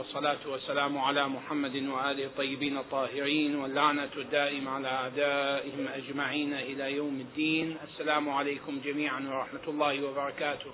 [0.00, 7.76] والصلاة والسلام على محمد وآله الطيبين الطاهرين واللعنة الدائمة على أعدائهم أجمعين إلى يوم الدين.
[7.84, 10.70] السلام عليكم جميعا ورحمة الله وبركاته.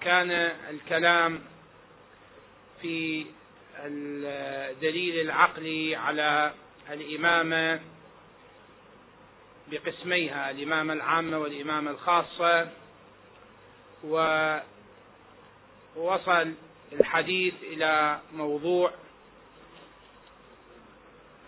[0.00, 0.30] كان
[0.70, 1.40] الكلام
[2.82, 3.26] في
[3.78, 6.52] الدليل العقلي على
[6.90, 7.80] الإمامة
[9.70, 12.68] بقسميها الإمامة العامة والإمامة الخاصة
[15.96, 16.54] ووصل
[16.92, 18.92] الحديث إلى موضوع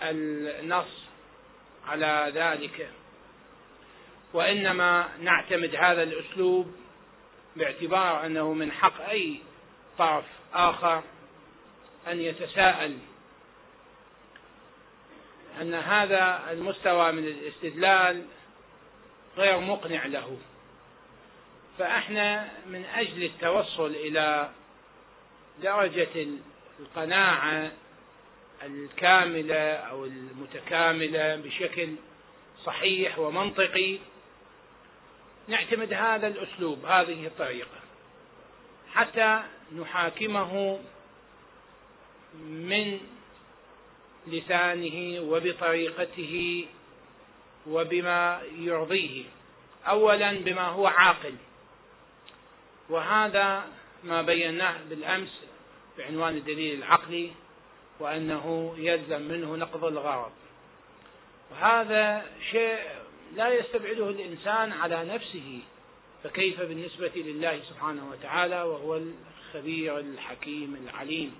[0.03, 1.03] النص
[1.87, 2.91] على ذلك.
[4.33, 6.75] وإنما نعتمد هذا الأسلوب
[7.57, 9.41] باعتبار أنه من حق أي
[9.99, 10.25] طرف
[10.55, 11.03] آخر
[12.09, 12.99] أن يتساءل
[15.61, 18.25] أن هذا المستوى من الاستدلال
[19.37, 20.39] غير مقنع له.
[21.79, 24.51] فإحنا من أجل التوصل إلى
[25.63, 26.27] درجة
[26.81, 27.73] القناعة
[28.63, 31.95] الكاملة أو المتكاملة بشكل
[32.65, 33.99] صحيح ومنطقي
[35.49, 37.81] نعتمد هذا الأسلوب هذه الطريقة.
[38.93, 39.43] حتى
[39.81, 40.81] نحاكمه
[42.45, 43.01] من
[44.27, 46.67] لسانه وبطريقته
[47.67, 49.25] وبما يرضيه.
[49.89, 51.35] اولا بما هو عاقل.
[52.89, 53.65] وهذا
[54.05, 55.43] ما بيناه بالأمس
[55.99, 57.31] بعنوان الدليل العقلي
[58.01, 60.33] وأنه يلزم منه نقض الغرض.
[61.51, 62.79] وهذا شيء
[63.35, 65.59] لا يستبعده الإنسان على نفسه
[66.25, 71.35] فكيف بالنسبة لله سبحانه وتعالى وهو الخبير الحكيم العليم.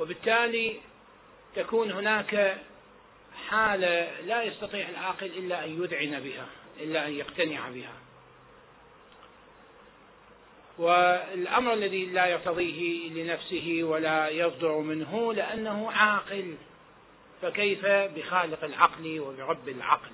[0.00, 0.80] وبالتالي
[1.56, 2.58] تكون هناك
[3.48, 6.46] حالة لا يستطيع العاقل إلا أن يذعن بها
[6.80, 7.92] إلا أن يقتنع بها.
[10.78, 16.56] والأمر الذي لا يرتضيه لنفسه ولا يصدر منه لأنه عاقل.
[17.42, 20.10] فكيف بخالق العقل وبرب العقل؟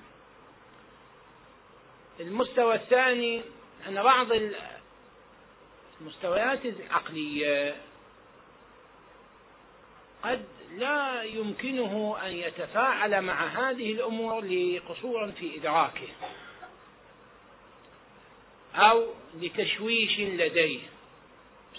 [2.19, 3.41] المستوى الثاني
[3.87, 4.27] أن بعض
[6.01, 7.75] المستويات العقلية
[10.23, 10.45] قد
[10.77, 16.07] لا يمكنه أن يتفاعل مع هذه الأمور لقصور في إدراكه.
[18.79, 19.05] أو
[19.41, 20.79] لتشويش لديه.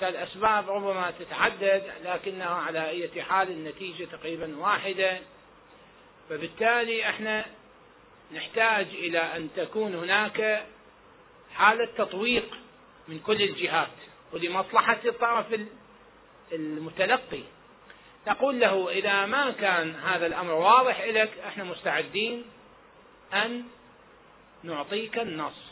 [0.01, 5.19] فالأسباب ربما تتعدد لكنها على أي حال النتيجة تقريبا واحدة.
[6.29, 7.47] فبالتالي إحنا
[8.35, 10.67] نحتاج إلى أن تكون هناك
[11.55, 12.57] حالة تطويق
[13.09, 13.89] من كل الجهات
[14.33, 15.47] ولمصلحة الطرف
[16.53, 17.43] المتلقي.
[18.29, 22.45] نقول له إذا ما كان هذا الأمر واضح لك إحنا مستعدين
[23.35, 23.65] أن
[24.63, 25.70] نعطيك النص.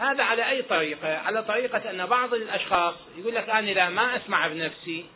[0.00, 4.48] هذا على أي طريقة؟ على طريقة أن بعض الأشخاص يقول لك أنا إذا ما أسمع
[4.48, 5.06] بنفسي.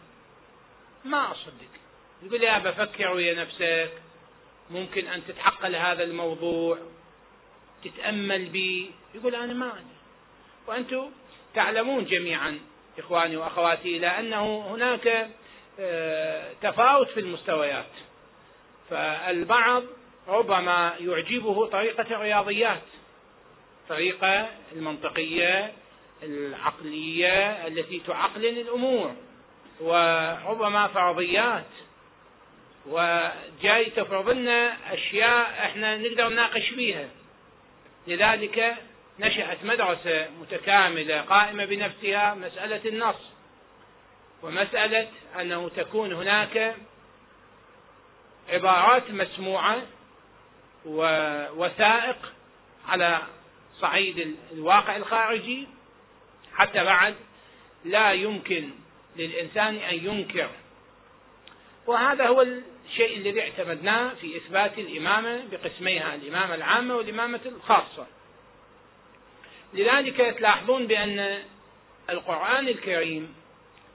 [1.04, 1.70] ما أصدق.
[2.22, 3.92] يقول لي بفكر ويا نفسك.
[4.70, 6.78] ممكن أن تتحقل هذا الموضوع
[7.84, 8.90] تتأمل بي.
[9.14, 9.84] يقول أنا ما أدري.
[10.66, 11.10] وأنتم
[11.54, 12.60] تعلمون جميعا
[12.98, 15.30] إخواني وأخواتي إلى أنه هناك
[15.80, 17.90] آه، تفاوت في المستويات.
[18.90, 19.82] فالبعض
[20.28, 22.82] ربما يعجبه طريقة الرياضيات.
[23.84, 25.72] الطريقة المنطقية
[26.22, 29.14] العقلية التي تعقلن الأمور.
[29.80, 31.64] وربما فرضيات.
[32.86, 37.08] وجاي تفرض لنا أشياء إحنا نقدر نناقش فيها.
[38.06, 38.76] لذلك
[39.18, 43.30] نشأت مدرسة متكاملة قائمة بنفسها مسألة النص.
[44.42, 45.08] ومسألة
[45.40, 46.74] أنه تكون هناك
[48.48, 49.82] عبارات مسموعة
[50.86, 52.32] ووثائق
[52.88, 53.22] على
[53.80, 55.66] صعيد الواقع الخارجي
[56.54, 57.14] حتى بعد
[57.84, 58.70] لا يمكن
[59.16, 60.48] للإنسان أن ينكر.
[61.86, 68.06] وهذا هو الشيء الذي اعتمدناه في إثبات الإمامة بقسميها الإمامة العامة والإمامة الخاصة.
[69.74, 71.42] لذلك تلاحظون بأن
[72.10, 73.34] القرآن الكريم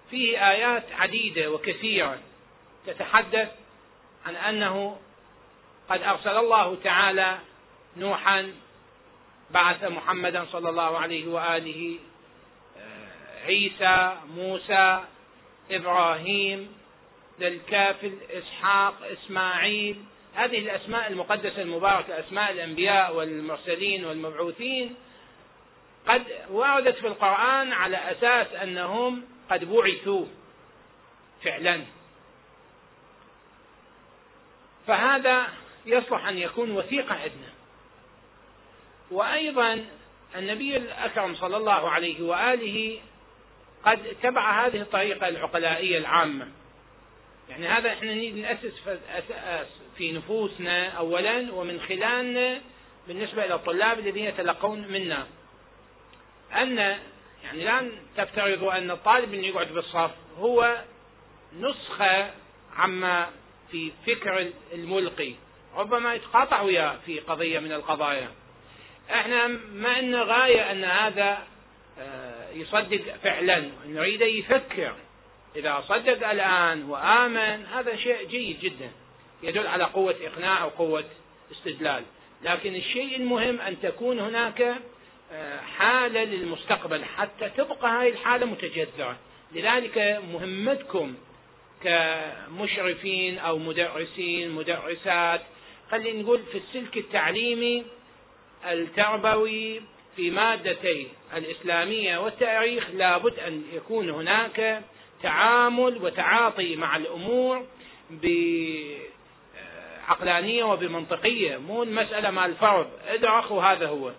[0.09, 2.19] فيه آيات عديدة وكثيرة
[2.87, 3.49] تتحدث
[4.25, 4.99] عن أنه
[5.89, 7.39] قد أرسل الله تعالى
[7.97, 8.53] نوحا
[9.51, 11.97] بعث محمدا صلى الله عليه وآله
[12.77, 15.03] آه، عيسى موسى
[15.71, 16.75] إبراهيم
[17.39, 20.03] ذا الكافل إسحاق إسماعيل.
[20.35, 24.95] هذه الأسماء المقدسة المباركة أسماء الأنبياء والمرسلين والمبعوثين
[26.07, 30.25] قد وردت في القرآن على أساس أنهم قد بعثوا
[31.43, 31.81] فعلا.
[34.87, 35.47] فهذا
[35.85, 37.58] يصلح أن يكون وثيقه عندنا.
[39.11, 39.85] وأيضا
[40.35, 42.99] النبي الأكرم صلى الله عليه وآله
[43.85, 46.47] قد اتبع هذه الطريقة العقلائية العامة.
[47.49, 48.73] يعني هذا إحنا نريد نأسس
[49.97, 52.61] في نفوسنا أولا ومن خلالنا
[53.07, 55.27] بالنسبة إلى الطلاب الذين يتلقون منا.
[56.55, 56.77] أن
[57.43, 60.83] يعني لا تفترضوا أن الطالب اللي يقعد بالصف هو
[61.59, 62.31] نسخة
[62.75, 63.29] عما
[63.71, 65.33] في فكر الملقي
[65.75, 68.29] ربما يتقاطع وياه في قضية من القضايا.
[69.11, 71.37] إحنا ما إن غاية أن هذا
[71.99, 73.69] آه، يصدق فعلا.
[73.85, 74.93] نريد يفكر.
[75.55, 78.91] إذا صدق الآن وآمن هذا شيء جيد جدا.
[79.43, 81.03] يدل على قوة إقناع وقوة
[81.51, 82.03] استدلال.
[82.43, 84.75] لكن الشيء المهم أن تكون هناك
[85.31, 89.17] آه، حالة للمستقبل حتى تبقى هذه الحالة متجذرة.
[89.51, 91.15] لذلك مهمتكم
[91.83, 95.41] كمشرفين أو مدرسين مدرسات
[95.91, 97.85] خلينا نقول في السلك التعليمي
[98.65, 99.81] التربوي
[100.15, 101.07] في مادتي
[101.37, 104.81] الإسلامية والتاريخ لابد أن يكون هناك
[105.23, 107.65] تعامل وتعاطي مع الأمور
[110.07, 111.57] بعقلانية وبمنطقية.
[111.57, 114.11] مو المسألة مال الفرض ادرخ وهذا هو.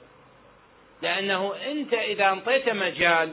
[1.02, 3.32] لأنه أنت إذا أنطيت مجال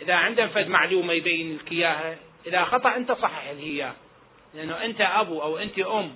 [0.00, 2.16] إذا عندهم فد معلومة يبين لك إياها
[2.46, 3.92] إذا خطأ أنت صحح هي
[4.54, 6.14] لأنه أنت أبو أو أنت أم.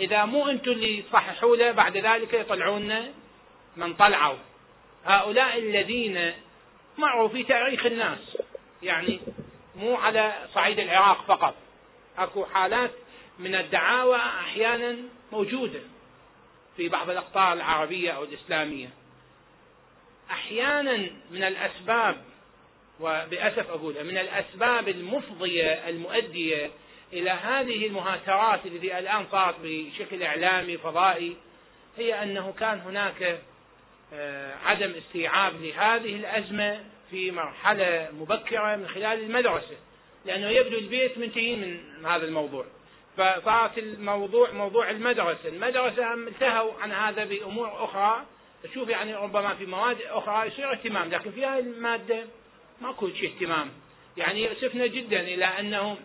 [0.00, 3.12] إذا مو أنتم اللي تصححوا له بعد ذلك يطلعون
[3.80, 4.38] من طلعوا.
[5.04, 6.32] هؤلاء الذين
[6.98, 8.36] معوا في تاريخ الناس
[8.82, 9.20] يعني
[9.76, 11.54] مو على صعيد العراق فقط.
[12.18, 12.90] أكو حالات
[13.38, 14.96] من الدعاوى أحيانا
[15.32, 15.80] موجودة
[16.76, 18.90] في بعض الأقطار العربية أو الإسلامية.
[20.30, 20.96] أحيانا
[21.30, 22.24] من الأسباب
[23.00, 26.70] وبأسف اقولها من الأسباب المفضية المؤدية
[27.12, 31.36] إلى هذه المهاترات التي الآن صارت بشكل إعلامي فضائي
[31.98, 33.40] هي أنه كان هناك
[34.64, 39.76] عدم استيعاب لهذه الأزمة في مرحلة مبكرة من خلال المدرسة
[40.24, 42.66] لأنه يبدو البيت منتهي من هذا الموضوع.
[43.16, 46.14] فصارت الموضوع موضوع المدرسة.
[46.14, 48.24] هم انتهوا عن هذا بأمور أخرى.
[48.62, 52.24] تشوف يعني ربما في مواد أخرى يصير اهتمام لكن في هذه المادة
[52.80, 53.70] ماكو شيء اهتمام.
[54.16, 55.96] يعني يؤسفنا جدا إلى انه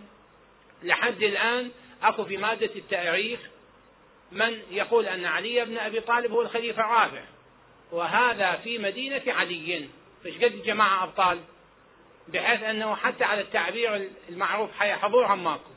[0.84, 1.72] لحد الآن
[2.04, 3.40] أكو في مادة التأريخ
[4.31, 7.24] من يقول أن علي بن أبي طالب هو الخليفة الرابع.
[7.92, 9.88] وهذا في مدينة علي.
[10.24, 11.40] فش قد جماعة أبطال
[12.28, 15.72] بحيث أنه حتى على التعبير المعروف حي حضورهم ماكو.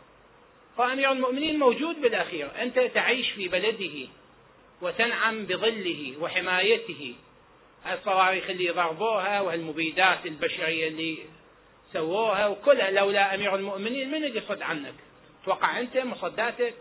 [0.76, 2.50] فأمير المؤمنين موجود بالأخير.
[2.62, 4.08] أنت تعيش في بلده
[4.82, 7.14] وتنعم بظله وحمايته.
[7.92, 11.18] الصواريخ اللي ضربوها والمبيدات البشرية اللي
[11.92, 12.90] سووها وكلها.
[12.90, 14.94] لولا أمير المؤمنين من اللي يصد عنك؟
[15.44, 16.74] توقع أنت مصداتك؟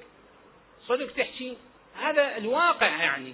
[0.88, 1.58] صدق تحكي؟
[1.96, 3.34] هذا الواقع يعني.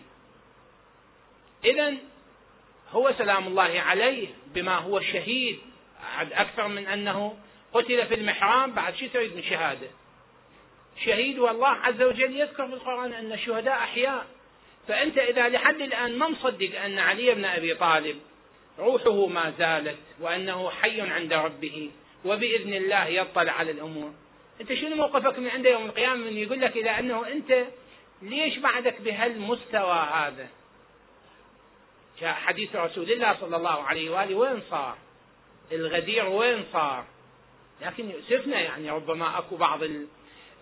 [1.66, 1.94] اذا
[2.92, 5.60] هو سلام الله عليه بما هو شهيد
[6.32, 7.38] أكثر من أنه
[7.74, 9.88] قتل في المحراب بعد شو تريد من شهادة؟
[11.06, 14.26] شهيد والله عز وجل يذكر في القرآن أن الشهداء أحياء.
[14.88, 18.20] فأنت إذا لحد الآن ما مصدق أن علي بن أبي طالب
[18.80, 21.92] روحه ما زالت وأنه حي عند ربه
[22.26, 24.14] وبإذن الله يطلع على الأمور.
[24.62, 27.66] أنت شنو موقفك من عنده يوم القيامة من يقول لك إلى أنه أنت
[28.22, 30.48] ليش بعدك بهالمستوى هذا؟
[32.22, 34.98] حديث رسول الله صلى الله عليه وآله وين صار؟
[35.72, 37.06] الغدير وين صار؟
[37.82, 39.80] لكن يؤسفنا يعني ربما أكو بعض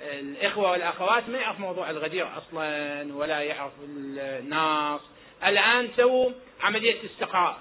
[0.01, 5.01] الإخوة والأخوات ما يعرف موضوع الغدير أصلا ولا يعرف الناس.
[5.43, 6.31] الآن سووا
[6.61, 7.59] عملية استقراء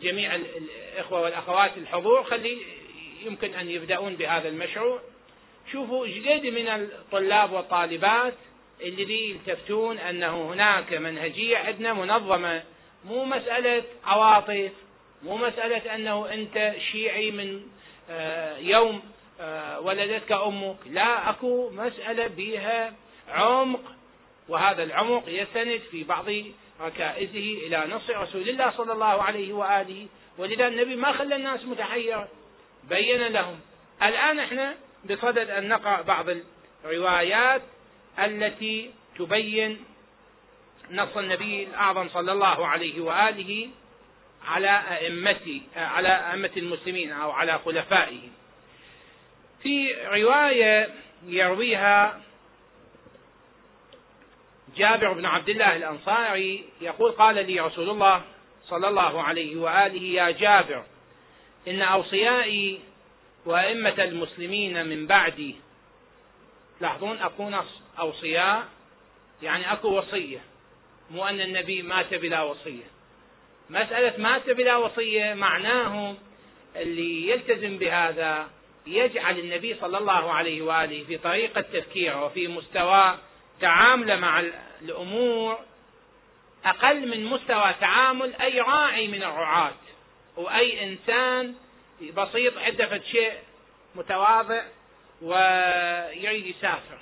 [0.00, 2.62] جميع الإخوة والأخوات الحضور خلي
[3.24, 5.00] يمكن أن يبدأون بهذا المشروع.
[5.72, 8.34] شوفوا جديد من الطلاب والطالبات
[8.84, 12.62] الذي يلتفتون أنه هناك منهجية عندنا منظمة
[13.04, 14.72] مو مسألة عواطف
[15.22, 17.62] مو مسألة أنه أنت شيعي من
[18.10, 19.02] آه، يوم
[19.40, 22.92] آه، ولدتك أمك لا أكو مسألة بها
[23.28, 23.80] عمق
[24.48, 26.26] وهذا العمق يستند في بعض
[26.80, 30.06] ركائزه إلى نص رسول الله صلى الله عليه وآله.
[30.38, 32.28] ولذا النبي ما خلى الناس متحيرة
[32.88, 33.60] بين لهم.
[34.02, 34.74] الآن إحنا
[35.04, 36.26] بصدد أن نقرأ بعض
[36.84, 37.62] الروايات
[38.18, 39.84] التي تبين
[40.90, 43.68] نص النبي الأعظم صلى الله عليه وآله
[44.46, 48.20] على أئمة على أئمة المسلمين أو على خلفائه.
[49.62, 50.88] في رواية
[51.26, 52.20] يرويها
[54.76, 58.22] جابر بن عبد الله الأنصاري يقول قال لي رسول الله
[58.64, 60.84] صلى الله عليه وآله يا جابر
[61.68, 62.80] إن أوصيائي
[63.46, 65.56] وأئمة المسلمين من بعدي
[66.80, 67.54] تلاحظون أكون
[67.98, 68.68] أوصياء
[69.42, 70.40] يعني أكو وصية
[71.10, 72.84] مو أن النبي مات بلا وصية.
[73.70, 76.14] مسألة مات بلا وصية معناه
[76.76, 78.48] اللي يلتزم بهذا
[78.86, 83.18] يجعل النبي صلى الله عليه وآله في طريقة تفكيره وفي مستوى
[83.60, 84.44] تعامله مع
[84.82, 85.58] الأمور
[86.64, 89.74] أقل من مستوى تعامل أي راعي من الرعاة.
[90.36, 91.54] وأي إنسان
[92.16, 93.32] بسيط عنده شيء
[93.94, 94.62] متواضع
[95.22, 96.98] ويريد يسافر.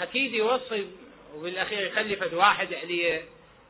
[0.00, 0.86] أكيد يوصي
[1.34, 3.24] وبالاخير يخلي فد واحد عليه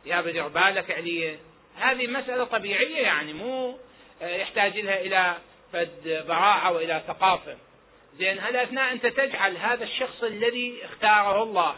[0.06, 1.38] يا بدر بالك عليه
[1.76, 3.78] هذه مسألة طبيعية يعني مو
[4.20, 5.36] يحتاج لها إلى
[5.72, 7.56] فد براعة وإلى ثقافة
[8.18, 11.74] زين هل أثناء أنت تجعل هذا الشخص الذي اختاره الله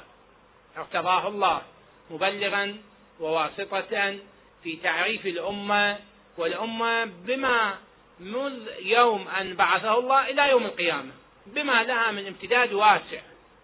[0.77, 1.63] ارتضاه الله
[2.11, 2.77] مبلغا
[3.21, 4.19] وواسطة
[4.63, 5.99] في تعريف الأمة
[6.39, 7.79] والأمة بما
[8.21, 11.13] منذ يوم أن بعثه الله إلى يوم القيامة
[11.47, 13.21] بما لها من امتداد واسع.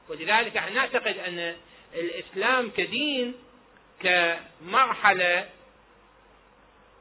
[0.09, 1.57] ولذلك نعتقد أن
[1.95, 3.35] الإسلام كدين
[4.01, 5.49] كمرحلة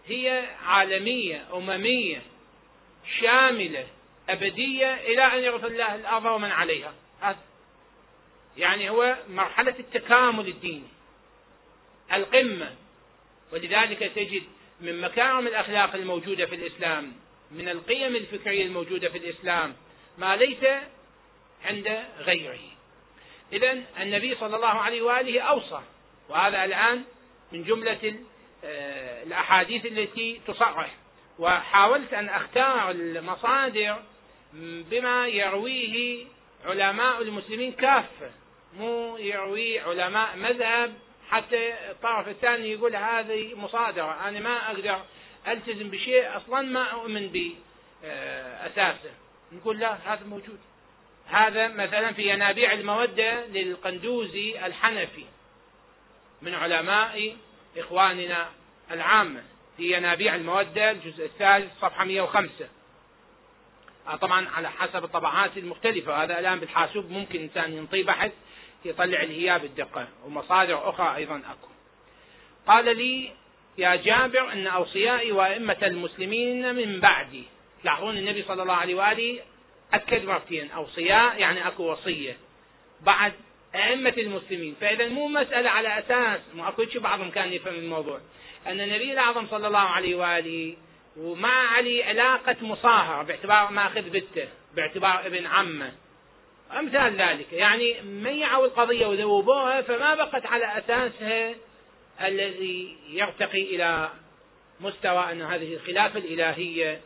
[0.07, 2.21] هي عالمية أممية
[3.21, 3.87] شاملة
[4.29, 6.93] أبدية إلى أن يغفر الله الأرض ومن عليها.
[7.21, 7.37] هذا
[8.57, 10.87] يعني هو مرحلة التكامل الديني
[12.13, 12.75] القمة.
[13.51, 14.43] ولذلك تجد
[14.81, 17.13] من مكارم الأخلاق الموجودة في الإسلام
[17.51, 19.75] من القيم الفكرية الموجودة في الإسلام
[20.17, 20.65] ما ليس
[21.65, 22.59] عند غيره.
[23.53, 25.81] إذا النبي صلى الله عليه وآله أوصى
[26.29, 27.03] وهذا الآن
[27.51, 28.15] من جملة
[28.65, 30.95] آه، الأحاديث التي تصرح.
[31.39, 34.03] وحاولت أن أختار المصادر
[34.91, 36.25] بما يرويه
[36.65, 38.31] علماء المسلمين كافة
[38.77, 40.93] مو يروي علماء مذهب.
[41.29, 45.01] حتى الطرف الثاني يقول هذه مصادرة أنا ما أقدر
[45.47, 47.55] ألتزم بشيء أصلا ما أؤمن به
[48.65, 49.11] أساسا
[49.51, 50.59] نقول لا هذا موجود.
[51.27, 55.25] هذا مثلا في ينابيع المودة للقندوزي الحنفي
[56.41, 57.35] من علماء
[57.77, 58.49] إخواننا
[58.91, 59.43] العامة
[59.77, 62.67] في ينابيع المودة الجزء الثالث صفحة 105
[64.07, 68.31] آه، طبعا على حسب الطبعات المختلفة هذا الآن بالحاسوب ممكن إنسان ينطي بحث
[68.85, 71.67] يطلع الهياب بالدقة ومصادر أخرى أيضا أكو.
[72.67, 73.31] قال لي
[73.77, 77.43] يا جابر أن أوصيائي وأئمة المسلمين من بعدي
[77.81, 79.39] تلاحظون النبي صلى الله عليه وآله
[79.93, 82.37] أكد مرتين أوصياء يعني أكو وصية.
[83.01, 83.33] بعد
[83.75, 88.19] أئمة المسلمين فإذا مو مسألة على أساس مو أكو بعضهم كان يفهم الموضوع.
[88.67, 90.75] أن النبي الأعظم صلى الله عليه وآله
[91.17, 95.91] ومع علي علاقة مصاهرة باعتبار ماخذ بنته باعتبار ابن عمه.
[96.79, 97.53] أمثال ذلك.
[97.53, 101.55] يعني ميعوا القضية وذوبوها فما بقت على أساسها
[102.21, 104.09] الذي يرتقي إلى
[104.79, 107.01] مستوى أن هذه الخلافة الإلهية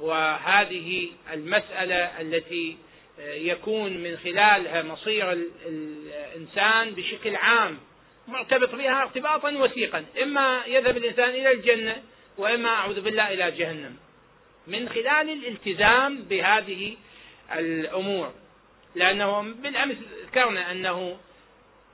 [0.00, 2.76] وهذه المسألة التي
[3.20, 7.78] يكون من خلالها مصير الإنسان بشكل عام
[8.28, 10.04] مرتبط بها ارتباطا وثيقا.
[10.22, 12.02] إما يذهب الإنسان إلى الجنة
[12.38, 13.96] وإما أعوذ بالله إلى جهنم.
[14.66, 16.96] من خلال الالتزام بهذه
[17.52, 18.32] الأمور.
[18.94, 21.18] لأنه بالأمس ذكرنا أنه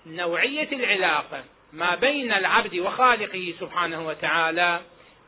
[0.06, 4.80] نوعية العلاقة ما بين العبد وخالقه سبحانه وتعالى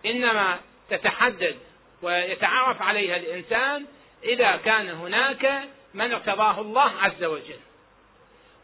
[0.06, 1.56] إنما تتحدد
[2.03, 3.87] ويتعرف عليها الإنسان
[4.25, 7.61] إذا كان هناك من ارتضاه الله عز وجل.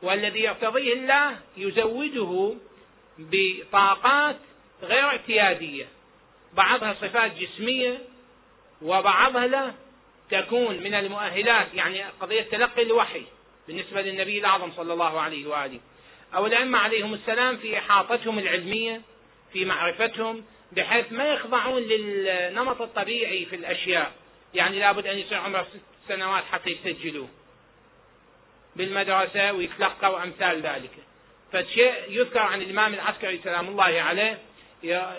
[0.03, 2.55] والذي يرتضيه الله يزوده
[3.19, 4.37] بطاقات
[4.83, 5.87] غير اعتيادية.
[6.55, 7.99] بعضها صفات جسمية
[8.83, 9.73] وبعضها لا
[10.31, 13.23] تكون من المؤهلات يعني قضية تلقي الوحي
[13.69, 15.81] بالنسبة للنبي الأعظم صلى الله عليه وآله.
[16.35, 19.01] أو الأئمة عليهم السلام في إحاطتهم العلمية
[19.53, 20.45] في معرفتهم
[20.76, 24.12] بحيث ما يخضعون للنمط الطبيعي في الأشياء.
[24.55, 27.29] يعني لابد أن يصير عمره ست سنوات حتى يسجلوه.
[28.76, 30.91] بالمدرسة ويتلقى وأمثال ذلك.
[31.52, 34.38] فالشيء يذكر عن الإمام العسكري سلام الله عليه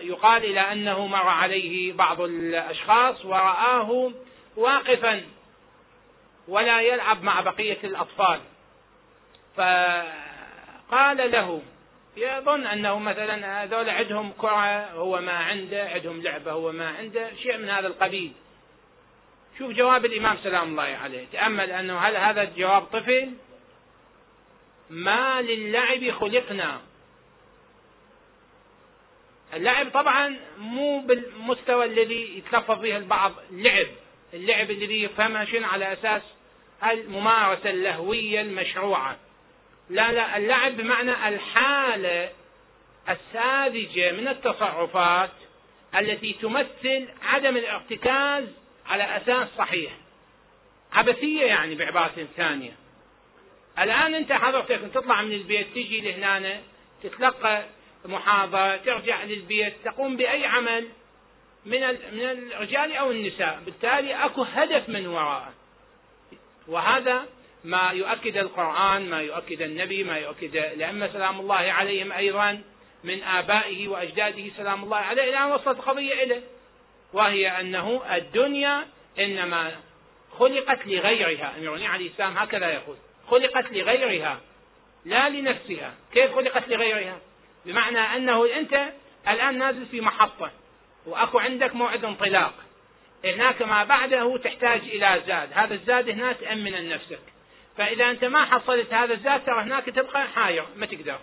[0.02, 4.12] يقال إلى أنه مر عليه بعض الأشخاص ورآه
[4.56, 5.22] واقفا
[6.48, 8.42] ولا يلعب مع بقية الأطفال.
[9.56, 11.62] فقال له
[12.18, 17.58] يظن أنه مثلا هذول عندهم كرة هو ما عنده عندهم لعبة هو ما عنده شيء
[17.58, 18.32] من هذا القبيل.
[19.58, 21.26] شوف جواب الإمام سلام الله عليه.
[21.32, 23.32] تأمل أنه هل هذا الجواب طفل
[24.90, 26.82] ما للعب خلقنا.
[29.54, 33.34] اللعب طبعا مو بالمستوى الذي يتلفظ به البعض.
[33.52, 33.88] لعب
[34.34, 36.22] اللعب الذي يفهمها شنو على أساس
[36.84, 39.18] الممارسة اللهوية المشروعة.
[39.94, 42.30] لا لا اللعب بمعنى الحالة
[43.10, 45.32] الساذجة من التصرفات
[45.96, 48.44] التي تمثل عدم الارتكاز
[48.86, 49.92] على أساس صحيح.
[50.94, 52.72] عبثية يعني بعبارة ثانية.
[53.80, 56.62] الآن أنت حضرتك تطلع من البيت تجي لهنا
[57.04, 57.64] تتلقى
[58.06, 60.88] محاضرة ترجع للبيت تقوم بأي عمل
[61.66, 65.54] من من الرجال أو النساء، بالتالي أكو هدف من وراءه.
[66.68, 67.26] وهذا
[67.64, 72.62] ما يؤكد القرآن، ما يؤكد النبي، ما يؤكد الأئمة سلام الله عليهم أيضا
[73.04, 76.42] من آبائه وأجداده سلام الله عليه أن وصلت القضية إليه.
[77.14, 78.88] وهي أنه الدنيا
[79.20, 79.72] إنما
[80.40, 84.40] خلقت لغيرها، أمير عليه السلام هكذا يقول، خلقت لغيرها
[85.06, 87.18] لا لنفسها، كيف خلقت لغيرها؟
[87.66, 88.90] بمعنى أنه أنت
[89.28, 90.52] الآن نازل في محطة
[91.06, 92.54] وأكو عندك موعد انطلاق
[93.26, 97.20] هناك ما بعده تحتاج إلى زاد هذا الزاد هنا تأمن نفسك
[97.78, 101.20] فإذا أنت ما حصلت هذا الزاد ترى هناك تبقى حاير ما تقدر.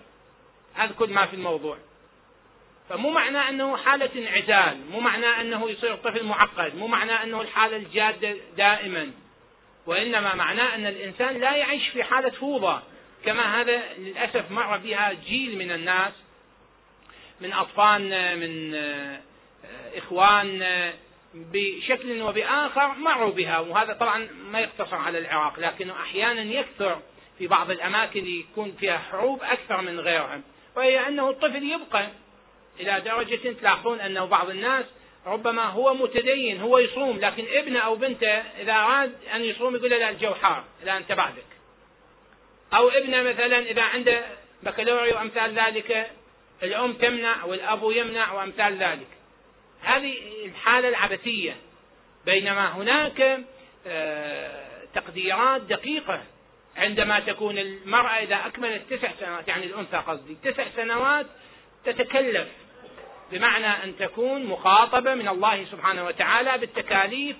[0.73, 1.77] هذا كل ما في الموضوع.
[2.89, 7.77] فمو معنى أنه حالة انعزال مو معنى أنه يصير طفل معقد مو معنى أنه الحالة
[7.77, 9.11] الجادة دائما.
[9.85, 12.81] وإنما معناه أن الإنسان لا يعيش في حالة فوضى.
[13.25, 16.13] كما هذا للأسف مر بها جيل من الناس
[17.41, 19.19] من أطفالنا من آه،
[19.95, 20.93] إخواننا.
[21.33, 26.99] بشكل وبآخر مروا بها وهذا طبعا ما يقتصر على العراق لكنه أحيانا يكثر
[27.37, 30.41] في بعض الأماكن يكون فيها حروب أكثر من غيرها
[30.75, 32.09] وهي أنه الطفل يبقى
[32.79, 34.85] إلى درجة تلاحظون أنه بعض الناس
[35.25, 39.97] ربما هو متدين هو يصوم لكن ابنه أو بنته إذا أراد أن يصوم يقول له
[39.97, 41.45] لا الجو حار لا أنت بعدك.
[42.73, 44.25] أو ابنه مثلا إذا عنده
[44.63, 46.11] بكالوريا وأمثال ذلك
[46.63, 49.07] الأم تمنع والأب يمنع وأمثال ذلك.
[49.81, 51.55] هذه الحالة العبثية
[52.25, 53.45] بينما هناك
[53.87, 56.21] آه، تقديرات دقيقة
[56.77, 61.25] عندما تكون المرأة إذا أكملت تسع سنوات يعني الأنثى قصدي تسع سنوات
[61.85, 62.47] تتكلف
[63.31, 67.35] بمعنى أن تكون مخاطبة من الله سبحانه وتعالى بالتكاليف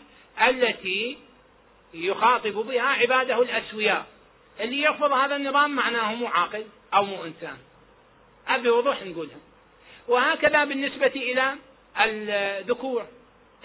[0.47, 1.17] التي
[1.93, 4.05] يخاطب بها عباده الأسوياء.
[4.59, 7.57] اللي يرفض هذا النظام معناه مو عاقل أو مو إنسان.
[8.63, 9.37] بوضوح نقولها.
[10.07, 11.55] وهكذا بالنسبة إلى
[11.99, 13.05] الذكور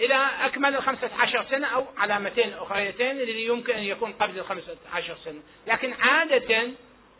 [0.01, 5.17] إذا أكمل الخمسة عشر سنة أو علامتين أخريتين اللي يمكن أن يكون قبل الخمسة عشر
[5.25, 5.41] سنة.
[5.67, 6.71] لكن عادة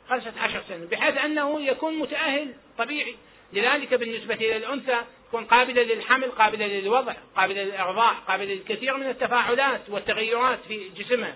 [0.09, 3.15] خمسة عشر سنة بحيث أنه يكون متأهل طبيعي.
[3.53, 9.89] لذلك بالنسبة إلى الأنثى تكون قابلة للحمل قابلة للوضع قابلة للإرضاع قابلة للكثير من التفاعلات
[9.89, 11.35] والتغيرات في جسمها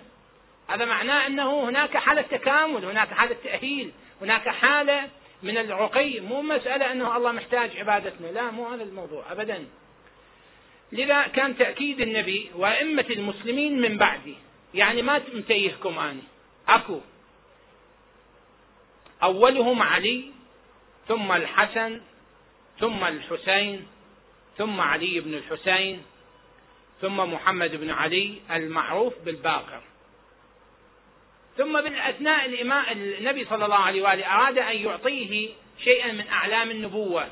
[0.68, 5.08] هذا معناه أنه هناك حالة تكامل هناك حالة تأهيل هناك حالة
[5.42, 9.66] من الرقي مو مسألة أنه الله محتاج عبادتنا لا مو هذا الموضوع أبدا.
[10.92, 14.34] لذا كان تأكيد النبي وأئمة المسلمين من بعدي
[14.74, 16.22] يعني ما متيهكم أنا
[16.68, 17.00] أكو.
[19.22, 20.24] أولهم علي
[21.08, 22.00] ثم الحسن
[22.80, 23.86] ثم الحسين
[24.58, 26.02] ثم علي بن الحسين
[27.00, 29.82] ثم محمد بن علي المعروف بالباقر.
[31.56, 35.48] ثم بالأثناء الإمام النبي صلى الله عليه وآله أراد أن يعطيه
[35.84, 37.28] شيئا من أعلام النبوة.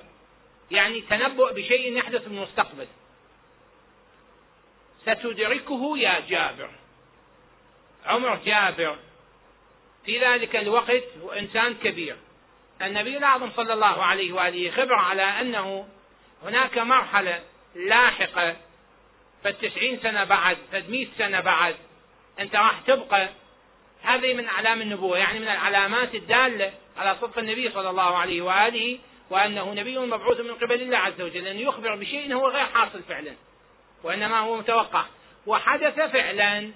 [0.71, 2.87] يعني تنبؤ بشيء يحدث في المستقبل.
[5.03, 6.71] ستدركه يا جابر.
[8.07, 8.97] عمر جابر.
[10.05, 12.17] في ذلك الوقت هو إنسان كبير.
[12.83, 15.89] النبي الأعظم صلى الله عليه وآله خبر على أنه
[16.43, 17.43] هناك مرحلة
[17.75, 18.57] لاحقة.
[19.45, 21.77] فالتسعين سنة بعد فالمئة سنة بعد
[22.41, 23.29] أنت راح تبقى
[24.03, 28.99] هذه من أعلام النبوة يعني من العلامات الدالة على صدق النبي صلى الله عليه وآله
[29.31, 33.33] وأنه نبي مبعوث من قبل الله عز وجل أن يخبر بشيء هو غير حاصل فعلا
[34.03, 35.05] وإنما هو متوقع.
[35.47, 36.71] وحدث فعلا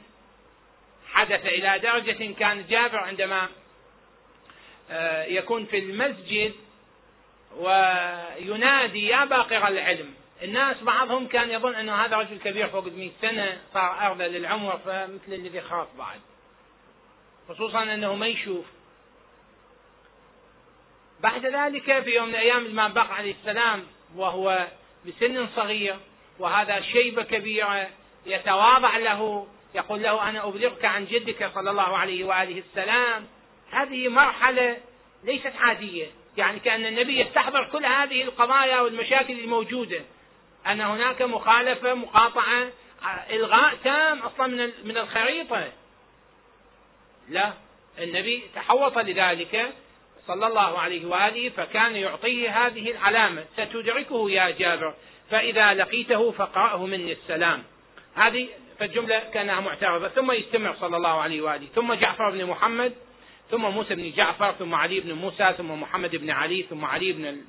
[1.13, 3.49] حدث إلى درجة كان جابر عندما
[4.91, 6.53] آه، يكون في المسجد
[7.57, 10.15] وينادي يا باقر العلم.
[10.43, 15.33] الناس بعضهم كان يظن أنه هذا رجل كبير فوق 100 سنة صار أرضى للعمر فمثل
[15.33, 16.21] الذي خاف بعد.
[17.49, 18.65] خصوصا أنه ما يشوف.
[21.21, 24.67] بعد ذلك في يوم من الأيام الإمام باقر عليه السلام وهو
[25.07, 25.97] بسن صغير
[26.39, 27.89] وهذا شيبة كبيرة
[28.27, 33.27] يتواضع له يقول له أنا أبلغك عن جدك صلى الله عليه وآله السلام.
[33.71, 34.77] هذه مرحلة
[35.25, 40.01] ليست عادية يعني كأن النبي يستحضر كل هذه القضايا والمشاكل الموجودة.
[40.67, 42.69] أن هناك مخالفة مقاطعة
[43.31, 45.73] إلغاء تام أصلا من من الخريطة.
[47.29, 47.53] لا
[47.99, 49.73] النبي تحوط لذلك
[50.27, 54.95] صلى الله عليه وآله فكان يعطيه هذه العلامة ستدركه يا جابر
[55.31, 57.63] فإذا لقيته فقرأه مني السلام.
[58.15, 60.09] هذه فالجملة كأنها معترضة.
[60.09, 61.67] ثم يستمع صلى الله عليه وآله.
[61.75, 62.93] ثم جعفر بن محمد
[63.51, 67.41] ثم موسى بن جعفر ثم علي بن موسى ثم محمد بن علي ثم علي بن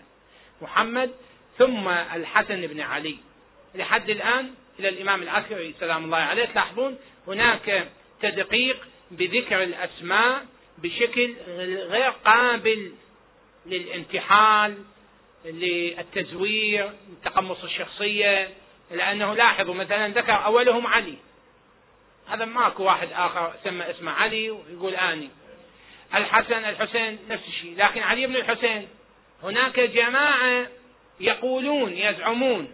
[0.62, 1.12] محمد
[1.58, 3.18] ثم الحسن بن علي.
[3.76, 7.88] لحد الآن إلى الإمام العسكري سلام الله عليه تلاحظون هناك
[8.22, 8.78] تدقيق
[9.12, 10.46] بذكر الأسماء
[10.78, 11.34] بشكل
[11.90, 12.92] غير قابل
[13.66, 14.78] للانتحال
[15.46, 18.50] للتزوير لتقمص الشخصية
[18.92, 21.16] لأنه لاحظوا مثلا ذكر أولهم علي.
[22.28, 25.30] هذا ماكو واحد آخر سمى اسمه علي ويقول آني.
[26.16, 28.88] الحسن الحسين نفس الشيء لكن علي بن الحسين.
[29.44, 30.68] هناك جماعة
[31.20, 32.72] يقولون يزعمون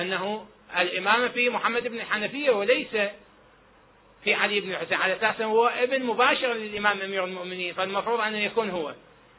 [0.00, 0.46] أنه
[0.78, 2.96] الإمامة في محمد بن الحنفية وليس
[4.24, 4.98] في علي بن الحسين.
[4.98, 8.94] على أساس هو ابن مباشر للإمام أمير المؤمنين فالمفروض أن يكون هو.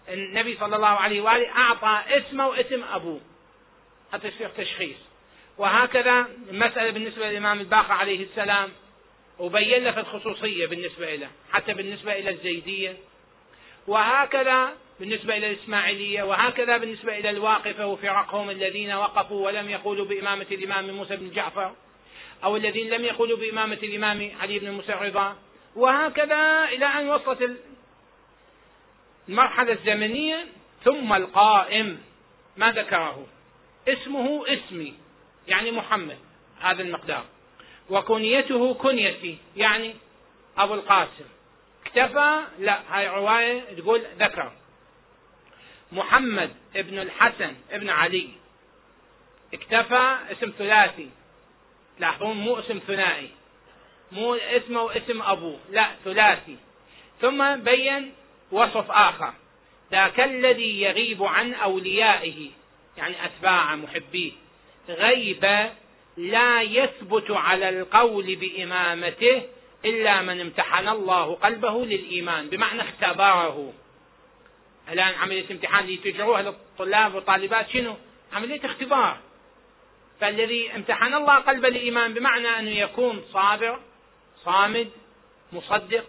[0.10, 3.22] النبي صلى الله عليه وآله أعطى اسمه واسم أبوه.
[4.14, 4.98] حتى يصير تشخيص.
[5.58, 8.70] وهكذا المسألة بالنسبة للإمام الباقر عليه السلام
[9.40, 12.98] وبين له في الخصوصية بالنسبة له حتى بالنسبة إلى الزيدية.
[13.88, 16.24] وهكذا بالنسبة إلى الإسماعيلية.
[16.24, 21.72] وهكذا بالنسبة إلى الواقفة وفرقهم الذين وقفوا ولم يقولوا بإمامة الإمام موسى بن جعفر.
[22.44, 25.36] أو الذين لم يقولوا بإمامة الإمام علي بن موسى الرضا
[25.76, 27.58] وهكذا إلى أن وصلت
[29.30, 30.46] المرحلة الزمنية
[30.84, 32.02] ثم القائم
[32.58, 33.28] ما ذكره.
[33.88, 34.94] اسمه اسمي
[35.48, 36.18] يعني محمد
[36.60, 37.26] هذا المقدار.
[37.90, 39.96] وكنيته كنيتي يعني
[40.58, 41.26] أبو القاسم.
[41.86, 44.52] اكتفى لا هاي رواية تقول ذكر
[45.92, 48.30] محمد ابن الحسن ابن علي.
[49.54, 51.10] اكتفى اسم ثلاثي.
[51.98, 53.30] تلاحظون مو اسم ثنائي.
[54.12, 56.58] مو اسمه واسم أبوه لا ثلاثي.
[57.22, 58.14] ثم بين
[58.52, 59.34] وصف آخر.
[59.92, 62.50] ذاك الذي يغيب عن أوليائه
[62.98, 64.32] يعني أتباع محبيه.
[64.90, 65.70] غيب
[66.18, 69.42] لا يثبت على القول بإمامته
[69.86, 73.74] إلا من امتحن الله قلبه للإيمان بمعنى اختبره.
[74.90, 77.96] الآن عملية امتحان اللي تجروها للطلاب والطالبات شنو؟
[78.34, 79.18] عملية اختبار.
[80.24, 83.80] فالذي امتحن الله قلبه للإيمان بمعنى أنه يكون صابر
[84.46, 84.90] صامد
[85.54, 86.06] مصدق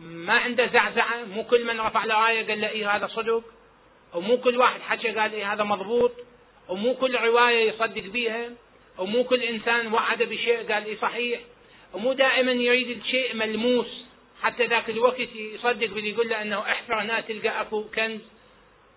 [0.00, 3.44] ما عنده زعزعة مو كل من رفع له آية قال له إيه هذا صدق؟
[4.14, 6.12] ومو كل واحد حكى قال إيه هذا مضبوط؟
[6.68, 8.50] ومو كل رواية يصدق بيها؟
[8.98, 11.40] ومو كل إنسان وعد بشيء قال إيه صحيح؟
[11.94, 14.04] ومو دائما يريد الشيء ملموس
[14.42, 18.20] حتى ذاك الوقت يصدق باللي يقول له أنه احفر هنا تلقى أكو كنز.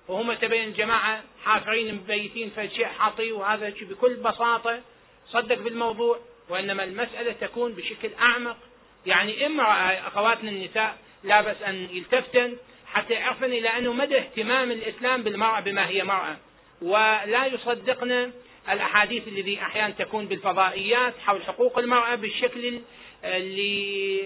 [0.10, 4.82] وهم تبين جماعة حافرين مبيتين في شيء حاطيه وهذا بكل بساطة
[5.28, 6.20] صدق بالموضوع
[6.50, 8.58] وإنما المسألة تكون بشكل أعمق.
[9.06, 15.24] يعني امرأة أخواتنا النساء لا بس أن يلتفتن حتى يعرفن إلى أنه مدى اهتمام الإسلام
[15.24, 16.38] بالمرأة بما هي مرأة.
[16.82, 18.32] ولا يصدقن
[18.70, 22.80] الأحاديث التي أحيانا تكون بالفضائيات حول حقوق المرأة بالشكل
[23.24, 24.24] اللي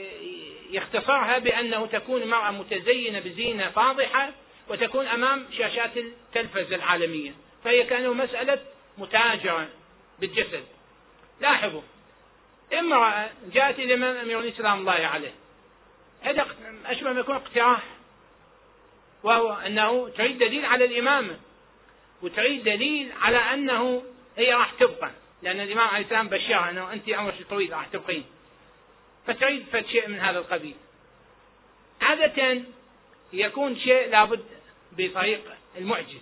[0.71, 4.31] يختصرها بأنه تكون المرأة متزينة بزينة فاضحة.
[4.69, 7.31] وتكون أمام شاشات التلفزة العالمية.
[7.63, 8.59] فهي كانوا مسألة
[8.97, 9.67] متاجرة
[10.19, 10.65] بالجسد.
[11.41, 11.81] لاحظوا
[12.73, 15.33] امرأة جاءت إلى الإمام أمير الإسلام الله عليه.
[16.21, 16.47] هذا
[16.85, 17.83] أشبه ما يكون اقتراح
[19.23, 21.39] وهو أنه تريد دليل على الإمامة
[22.21, 24.03] وتريد دليل على أنه
[24.37, 25.11] هي راح تبقى.
[25.41, 28.25] لأن الإمام عليه السلام بشرها أنه أنت عمرك طويل راح تبقين.
[29.27, 30.75] فتريد فد شيء من هذا القبيل.
[32.01, 32.61] عادة
[33.33, 34.45] يكون شيء لابد
[34.91, 35.41] بطريق
[35.77, 36.21] المعجز.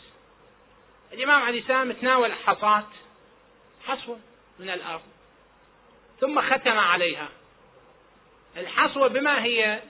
[1.13, 2.87] الإمام عليه السلام تناول حصاة
[3.85, 4.19] حصوة
[4.59, 5.01] من الأرض
[6.19, 7.29] ثم ختم عليها.
[8.57, 9.81] الحصوة بما هي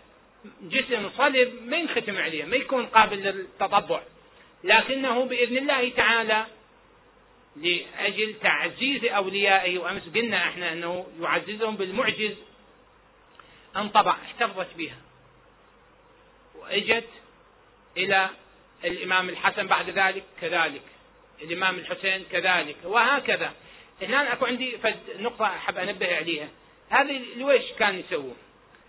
[0.62, 4.02] جسم صلب ما ينختم عليه ما يكون قابل للتطبع.
[4.64, 6.46] لكنه بإذن الله تعالى
[7.56, 12.36] لأجل تعزيز أوليائه وأمس قلنا إحنا أنه يعززهم بالمعجز
[13.76, 14.96] انطبع احتفظت بها.
[16.60, 17.08] وإجت
[17.98, 18.30] إلى
[18.86, 20.82] الإمام الحسن بعد ذلك كذلك.
[21.42, 22.76] الإمام الحسين كذلك.
[22.84, 23.54] وهكذا.
[24.02, 24.78] هنا أكو عندي
[25.20, 26.50] نقطة أحب أنبه عليها.
[26.90, 28.38] هذه لويش كان يسوون؟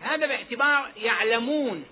[0.01, 1.85] هذا باعتبار يعلمون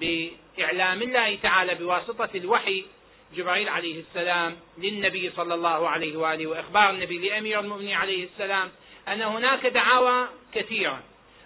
[0.00, 2.84] بإعلام الله تعالى بواسطة الوحي
[3.36, 8.70] جبريل عليه السلام للنبي صلى الله عليه وآله وإخبار النبي لأمير المؤمنين عليه السلام
[9.08, 11.02] أن هناك دعاوى كثيرة.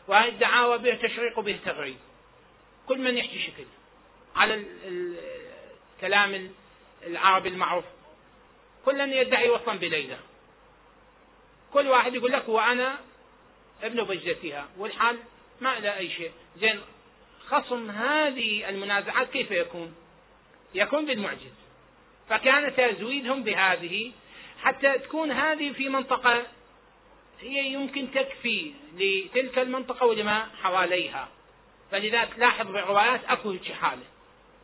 [0.08, 1.96] وهذه الدعاوى به تشريق وبه تغريب
[2.88, 3.64] كل من يحكي شكل
[4.36, 4.64] على
[5.96, 6.50] الكلام
[7.06, 7.84] العربي المعروف.
[8.84, 10.18] كل يدعي وصلا بليلى.
[11.72, 12.98] كل واحد يقول لك وأنا
[13.82, 15.18] ابن بجتها والحال
[15.60, 16.32] ما له أي شيء.
[16.56, 16.80] زين
[17.48, 19.94] خصم هذه المنازعات كيف يكون؟
[20.74, 21.54] يكون بالمعجز.
[22.28, 24.12] فكان تزويدهم بهذه
[24.62, 26.46] حتى تكون هذه في منطقة
[27.40, 31.28] هي يمكن تكفي لتلك المنطقة ولما حواليها.
[31.92, 34.02] فلذا تلاحظ بالروايات أكو حاله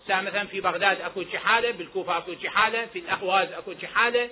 [0.08, 4.30] مثلا في بغداد أكو حاله بالكوفة أكو حاله في الاهواز أكو حاله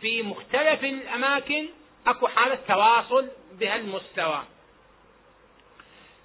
[0.00, 1.68] في مختلف الأماكن
[2.06, 4.42] أكو حالة تواصل بهالمستوى.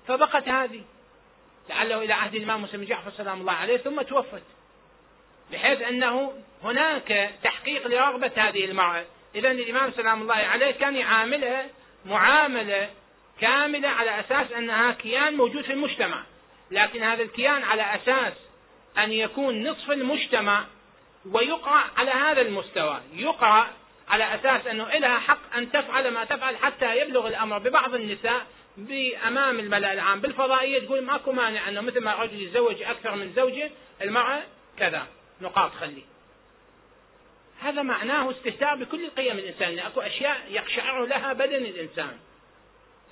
[0.08, 0.82] فبقت هذه.
[1.70, 4.44] لعله إلى عهد الإمام موسى بن جعفر سلام الله عليه ثم توفت.
[5.52, 6.34] بحيث أنه
[6.64, 9.06] هناك تحقيق لرغبة هذه المرأة.
[9.36, 11.66] إذا الإمام سلام الله عليه كان يعاملها
[12.06, 12.90] معاملة
[13.42, 16.24] كاملة على أساس أنها كيان موجود في المجتمع.
[16.72, 18.34] لكن هذا الكيان على أساس
[18.98, 20.66] أن يكون نصف المجتمع
[21.32, 23.02] ويقرأ على هذا المستوى.
[23.14, 23.68] يقرأ
[24.08, 28.46] على أساس أنه لها حق أن تفعل ما تفعل حتى يبلغ الأمر ببعض النساء
[28.78, 33.72] بأمام الملأ العام بالفضائية تقول ماكو مانع أنه مثل ما الرجل يتزوج أكثر من زوجة
[34.02, 34.44] المرأة
[34.78, 35.08] كذا
[35.42, 36.04] نقاط خلي.
[37.62, 42.18] هذا معناه استهتار بكل القيم الإنسانية أكو أشياء يقشعر لها بدن الإنسان.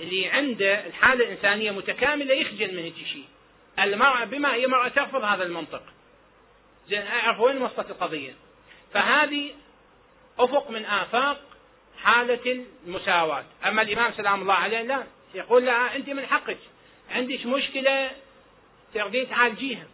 [0.02, 3.26] اللي عنده الحالة الإنسانية متكاملة يخجل من هيك شيء.
[3.80, 5.84] المرأة بما هي مرأة ترفض هذا المنطق.
[6.88, 8.34] زين أعرف وين وصلت القضية؟
[8.94, 9.52] فهذه
[10.40, 11.42] أفق من آفاق
[12.04, 13.46] حالة المساواة.
[13.66, 15.04] أما الإمام سلام الله عليه لا.
[15.36, 16.58] يقول لها أنت من حقك.
[17.12, 18.12] عندك مشكلة
[18.94, 19.86] تريدين تعالجيها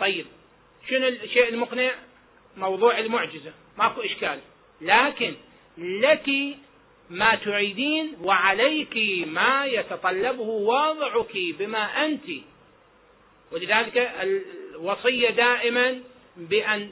[0.00, 0.26] طيب
[0.88, 1.90] شنو الشيء المقنع؟
[2.56, 3.52] موضوع المعجزة.
[3.78, 4.40] ماكو إشكال.
[4.80, 5.34] لكن
[5.78, 6.30] لك
[7.10, 12.24] ما تريدين وعليك ما يتطلبه وضعك بما أنت.
[13.52, 13.96] ولذلك
[14.76, 16.00] الوصية دائما
[16.36, 16.90] بأن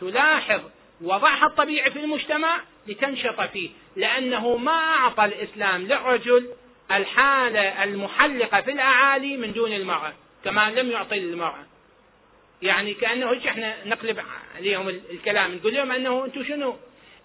[0.00, 0.60] تلاحظ
[1.00, 6.48] وضعها الطبيعي في المجتمع لتنشط فيه لأنه ما أعطى الإسلام للرجل
[6.90, 10.12] الحالة المحلقة في الأعالي من دون المرأة
[10.44, 11.66] كما لم يعطي للمرأة.
[12.62, 14.22] يعني كأنه إحنا نقلب
[14.56, 16.76] عليهم الكلام نقول لهم أنه أنتم شنو؟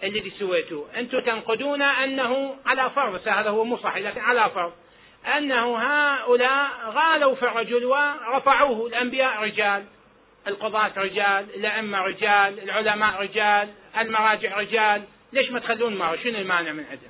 [0.06, 4.74] الذي سويتوه أنتم تنقدون أنه على فرض هذا هو مو صحيح لكن على فرض.
[5.38, 9.86] أنه هؤلاء غالوا في الرجل ورفعوه الأنبياء رجال
[10.48, 15.04] القضاة رجال الأئمة رجال العلماء رجال المراجع رجال.
[15.34, 17.10] ليش ما تخلون معه شنو المانع من عدم؟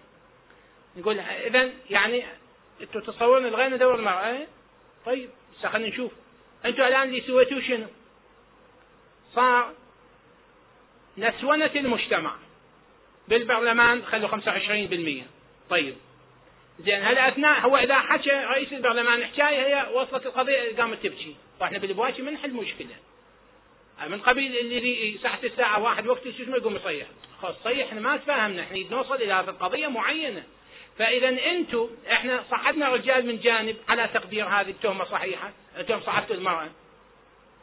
[0.98, 2.24] نقول إذا يعني
[2.82, 4.48] أنتم تتصورون الغينا دور المرأة إيه؟
[5.06, 5.30] طيب
[5.64, 6.12] خلينا نشوف.
[6.66, 7.88] أنتم الآن اللي سويتوه شنو؟
[9.36, 9.74] صار
[11.18, 12.36] نسونة المجتمع.
[13.28, 15.24] بالبرلمان خلوا 25%
[15.70, 15.96] طيب.
[16.80, 21.36] زين هل أثناء هو إذا حكى رئيس البرلمان حكاية هي وصلت القضية قامت تبكي.
[21.62, 22.96] وإحنا بالبواشي ما نحل مشكلة.
[24.08, 27.08] من قبيل اللي ساعة الساعة واحد وقت شو اسمه يقوم يصيح.
[27.42, 28.62] خلاص صيح إحنا ما تفاهمنا.
[28.62, 30.44] إحنا نوصل إلى قضية معينة.
[30.98, 36.70] فاذا أنتم إحنا صعدنا رجال من جانب على تقدير هذه التهمة صحيحة أنتم صعدتوا المرأة.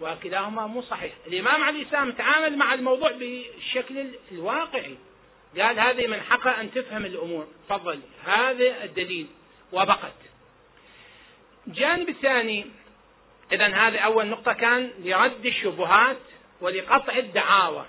[0.00, 1.12] وكلاهما مو صحيح.
[1.26, 4.96] الإمام علي السلام تعامل مع الموضوع بالشكل الواقعي.
[5.60, 9.26] قال هذه من حقها أن تفهم الأمور تفضل هذا الدليل
[9.72, 10.14] وبقت
[11.66, 12.66] الجانب الثاني
[13.52, 16.16] إذا هذه أول نقطة كان لرد الشبهات
[16.60, 17.86] ولقطع الدعاوى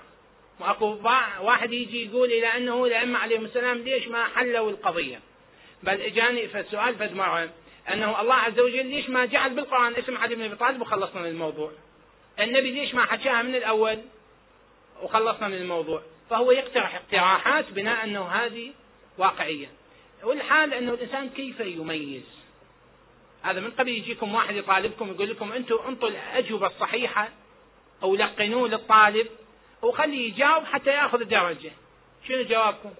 [0.60, 0.98] وأكو
[1.40, 5.20] واحد يجي يقول إلى أنه الائمه عليهم السلام ليش ما حلوا القضية؟
[5.82, 7.50] بل إجاني فالسؤال فد مره
[7.92, 11.28] أنه الله عز وجل ليش ما جعل بالقرآن اسم علي بن ابي طالب وخلصنا من
[11.28, 11.72] الموضوع؟
[12.40, 13.98] النبي ليش ما حكاها من الأول
[15.02, 18.72] وخلصنا من الموضوع؟ فهو يقترح اقتراحات بناء أنه هذه
[19.18, 19.66] واقعية.
[20.22, 22.22] والحال أنه الإنسان كيف يميز؟
[23.42, 27.28] هذا من قبل يجيكم واحد يطالبكم يقول لكم أنتم أنطوا الأجوبة الصحيحة
[28.02, 29.26] أو لقنوه للطالب
[29.82, 31.72] وخليه يجاوب حتى يأخذ الدرجه
[32.28, 32.90] شنو جوابكم؟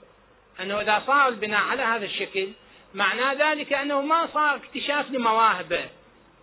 [0.61, 2.49] أنه إذا صار البناء على هذا الشكل
[2.95, 5.85] معناه ذلك أنه ما صار اكتشاف لمواهبه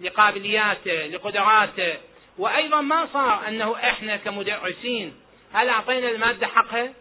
[0.02, 1.98] لقابلياته لقدراته
[2.38, 5.14] وأيضا ما صار أنه إحنا كمدرسين
[5.54, 6.94] هل أعطينا المادة حقها؟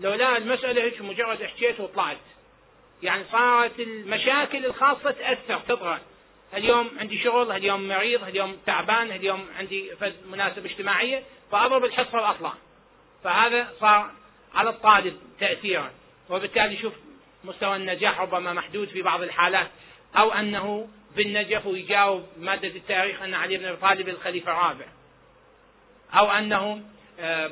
[0.00, 2.18] لو لا المسألة هيك مجرد حكيت وطلعت.
[3.02, 5.98] يعني صارت المشاكل الخاصة تأثر تطغى
[6.54, 9.90] اليوم عندي شغل اليوم مريض اليوم تعبان اليوم عندي
[10.30, 12.52] مناسبة اجتماعية فأضرب الحصة وأطلع.
[13.24, 14.10] فهذا صار
[14.54, 15.90] على الطالب تأثيرا.
[16.30, 16.92] وبالتالي شوف
[17.44, 19.68] مستوى النجاح ربما محدود في بعض الحالات
[20.16, 24.86] أو أنه بالنجف ويجاوب مادة التاريخ أن علي بن أبي طالب الخليفة الرابع.
[26.14, 26.82] أو أنه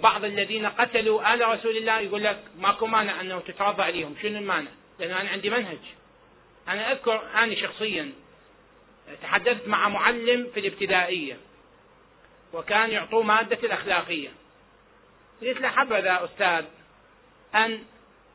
[0.03, 4.15] بعض الذين قتلوا آل رسول الله يقول لك ماكو مانع أنه تترضى عليهم.
[4.23, 5.79] شنو المانع؟ لأن أنا عندي منهج.
[6.69, 8.13] أنا أذكر أنا شخصيا
[9.23, 11.37] تحدثت مع معلم في الابتدائية
[12.53, 14.29] وكان يعطوه مادة الأخلاقية.
[15.43, 16.65] قلت له حبذا أستاذ
[17.55, 17.85] أن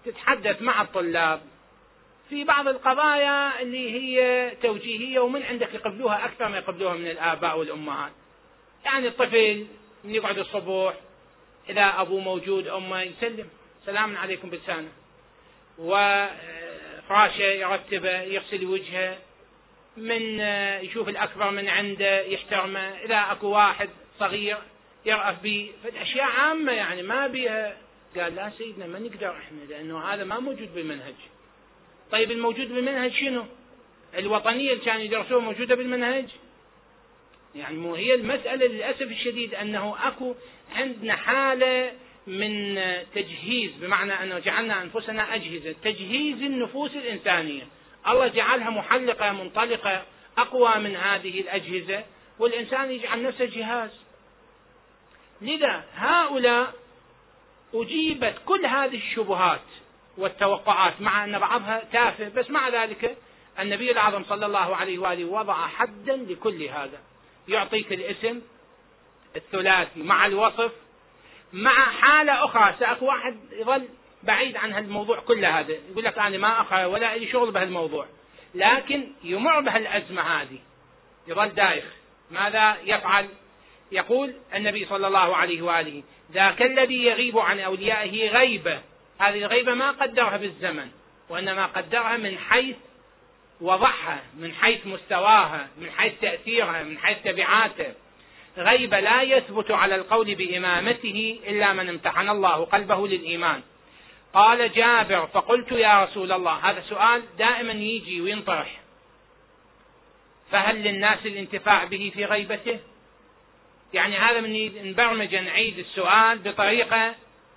[0.06, 1.42] تتحدث مع الطلاب
[2.30, 8.12] في بعض القضايا اللي هي توجيهية ومن عندك يقبلوها أكثر ما يقبلوها من الآباء والأمهات.
[8.86, 9.68] يعني الطفل
[10.04, 10.94] من يقعد الصبح
[11.70, 13.50] إذا أبوه موجود أمه يسلم
[13.86, 14.92] سلام عليكم بلسانه.
[15.78, 19.18] وفراشه يرتبه يغسل وجهه
[19.98, 20.40] من
[20.86, 22.80] يشوف الأكبر من عنده يحترمه.
[22.80, 24.58] إذا أكو واحد صغير
[25.06, 27.78] يرأف به فالأشياء عامة يعني ما بيها.
[28.18, 31.16] قال لا سيدنا ما نقدر إحنا لأنه هذا ما موجود بالمنهج.
[32.12, 33.46] طيب الموجود بالمنهج شنو؟
[34.18, 36.26] الوطنية اللي كانوا يدرسوها موجودة بالمنهج؟
[37.56, 40.36] يعني مو هي المسألة للأسف الشديد أنه أكو
[40.76, 41.92] عندنا حالة
[42.28, 42.82] من
[43.16, 47.64] تجهيز بمعنى أنه جعلنا أنفسنا أجهزة تجهيز النفوس الإنسانية.
[48.08, 50.04] الله جعلها محلقة منطلقة
[50.38, 52.04] أقوى من هذه الأجهزة
[52.40, 53.90] والإنسان يجعل نفسه جهاز.
[55.42, 56.74] لذا هؤلاء
[57.74, 59.62] أجيبت كل هذه الشبهات
[60.18, 63.18] والتوقعات مع أن بعضها تافه بس مع ذلك
[63.60, 67.00] النبي الأعظم صلى الله عليه وآله وضع حدا لكل هذا.
[67.48, 68.42] يعطيك الاسم
[69.36, 70.72] الثلاثي مع الوصف.
[71.54, 73.88] مع حالة أخرى سأكو واحد يظل
[74.24, 75.74] بعيد عن هالموضوع كله هذا.
[75.92, 78.06] يقول لك أنا ما أقرأ ولا لي شغل بهالموضوع.
[78.56, 80.60] لكن يمر بهالأزمة هذه.
[81.28, 81.86] يظل دايخ.
[82.32, 83.30] ماذا يفعل؟
[83.92, 88.82] يقول النبي صلى الله عليه وآله ذاك الذي يغيب عن أوليائه غيبة.
[89.20, 90.88] هذه الغيبة ما قدرها بالزمن
[91.30, 92.76] وإنما قدرها من حيث
[93.62, 97.94] وضعها من حيث مستواها من حيث تأثيرها من حيث تبعاته.
[98.58, 103.62] غيبة لا يثبت على القول بإمامته إلا من امتحن الله قلبه للإيمان.
[104.34, 108.80] قال جابر فقلت يا رسول الله هذا سؤال دائما يجي وينطرح.
[110.52, 112.80] فهل للناس الانتفاع به في غيبته؟
[113.94, 117.16] يعني هذا من نبرمج نعيد السؤال بطريقة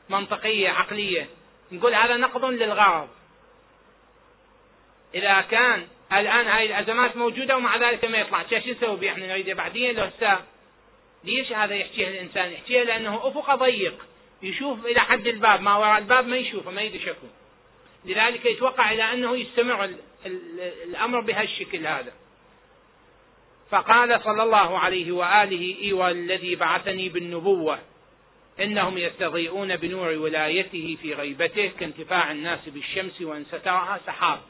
[0.09, 1.29] منطقية عقلية.
[1.73, 3.09] نقول هذا نقض للغرض.
[5.15, 8.43] إذا كان الآن هاي الأزمات موجودة ومع ذلك ما يطلع.
[8.51, 10.54] شو نسوي؟ إحنا نريده بعدين لو هسه
[11.25, 14.07] ليش هذا يحكيها الإنسان؟ يحكيها لأنه أفقه ضيق.
[14.43, 17.29] يشوف إلى حد الباب ما وراء الباب ما يشوفه ما يدشكه
[18.05, 19.91] لذلك يتوقع إلى أنه يستمر
[20.87, 22.13] الأمر بهالشكل هذا.
[23.71, 27.79] فقال صلى الله عليه وآله إيوى الذي بعثني بالنبوة.
[28.61, 34.41] إنهم يستضيئون بنور ولايته في غيبته كانتفاع الناس بالشمس وإن سترها سحاب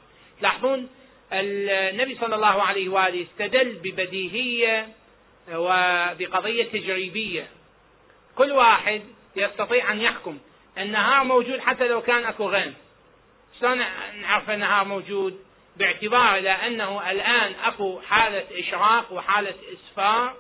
[0.41, 0.89] تلاحظون
[1.33, 4.89] النبي صلى الله عليه وآله استدل ببديهية
[5.53, 7.49] وبقضية تجريبية.
[8.37, 9.03] كل واحد
[9.37, 10.39] يستطيع أن يحكم
[10.79, 12.75] النهار موجود حتى لو كان أكو غيم
[13.61, 13.79] شلون
[14.23, 15.45] نعرف النهار موجود؟
[15.77, 20.37] باعتبار إلى أنه الآن أكو حالة إشراق وحالة إسفار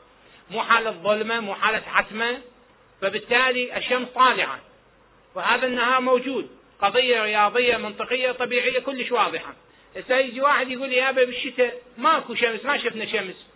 [0.50, 2.38] مو حالة ظلمة مو حالة حتمة
[3.00, 4.60] فبالتالي الشمس طالعة.
[5.34, 6.50] وهذا النهار موجود.
[6.80, 9.54] قضية رياضية منطقية طبيعية كلش واضحة.
[9.96, 13.53] هسه يجي واحد يقول لي يابا بالشتاء ماكو شمس ما شفنا شمس.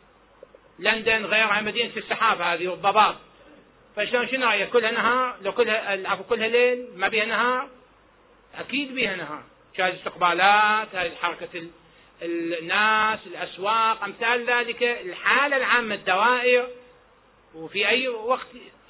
[0.78, 3.16] لندن غيرها مدينة السحاب هذه والضباب.
[3.96, 7.68] فشلون شنو رأيك؟ كلها نهار لو كلها العفو كلها ليل ما بيها نهار؟
[8.58, 9.42] أكيد بيها نهار.
[9.76, 11.68] شاهد استقبالات هذه حركة
[12.22, 16.68] الناس الأسواق أمثال ذلك الحالة العامة الدوائر.
[17.54, 18.46] وفي أي وقت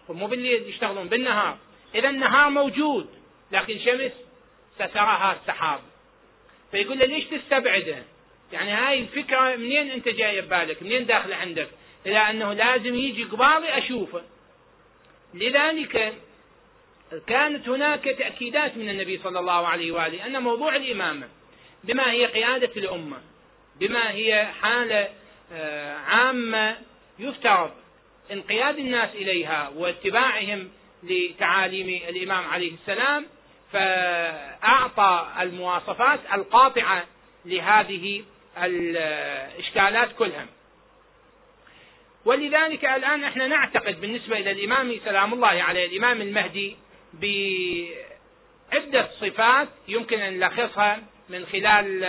[0.08, 1.58] مو بالليل يشتغلون بالنهار.
[1.94, 3.08] إذا النهار موجود
[3.52, 4.12] لكن شمس
[4.74, 5.80] ستراها السحاب.
[6.70, 8.02] فيقول له ليش تستبعده؟
[8.52, 11.68] يعني هاي الفكرة منين انت جاية ببالك؟ منين داخلة عندك؟
[12.06, 14.22] إلى أنه لازم يجي قبالي أشوفه.
[15.34, 16.14] لذلك
[17.26, 21.28] كانت هناك تأكيدات من النبي صلى الله عليه وآله أن موضوع الإمامة
[21.84, 23.16] بما هي قيادة الأمة
[23.80, 25.08] بما هي حالة
[25.52, 26.76] آه، عامة
[27.18, 27.70] يفترض
[28.32, 30.70] انقياد الناس إليها واتباعهم
[31.02, 33.26] لتعاليم الإمام عليه السلام
[33.72, 37.06] فأعطى المواصفات القاطعة
[37.44, 38.24] لهذه
[38.56, 40.46] الإشكالات كلها.
[42.24, 46.76] ولذلك الآن إحنا نعتقد بالنسبة إلى الإمام سلام الله عليه الإمام المهدي
[47.12, 52.04] بعدة صفات يمكن أن نلخصها من خلال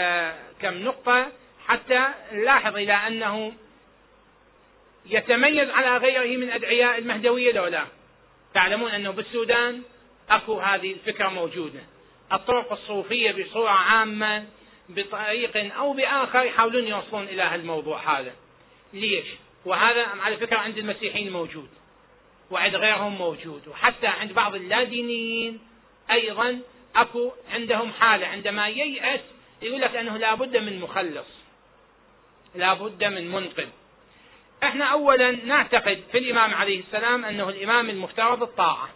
[0.61, 1.31] كم نقطة
[1.67, 3.53] حتى نلاحظ إلى أنه
[5.05, 7.85] يتميز على غيره من أدعياء المهدوية لو لا.
[8.53, 9.81] تعلمون أنه بالسودان
[10.29, 11.79] أكو هذه الفكرة موجودة.
[12.33, 14.45] الطرق الصوفية بصورة عامة
[14.89, 18.33] بطريق أو بآخر يحاولون يوصلون إلى هالموضوع هذا.
[18.93, 19.25] ليش؟
[19.65, 21.69] وهذا على فكرة عند المسيحيين موجود
[22.51, 25.59] وعند غيرهم موجود وحتى عند بعض اللادينيين
[26.11, 26.59] أيضا
[26.95, 29.21] أكو عندهم حالة عندما ييأس
[29.61, 31.27] يقول لك أنه لابد من مخلص
[32.55, 33.67] لابد من منقذ.
[34.63, 38.89] إحنا اولا نعتقد في الإمام عليه السلام أنه الإمام المفترض الطاعة.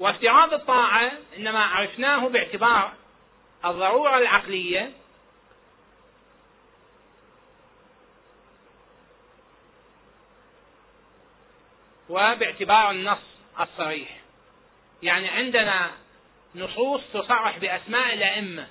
[0.00, 2.92] وافتراض الطاعة إنما عرفناه باعتبار
[3.64, 4.92] الضرورة العقلية.
[12.08, 13.18] وباعتبار النص
[13.60, 14.20] الصريح.
[15.02, 15.90] يعني عندنا
[16.54, 18.68] نصوص تصرح بأسماء الأئمة.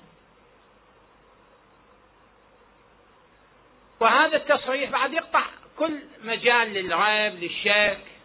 [3.99, 5.43] وهذا التصريح بعد يقطع
[5.77, 8.16] كل مجال للريب للشك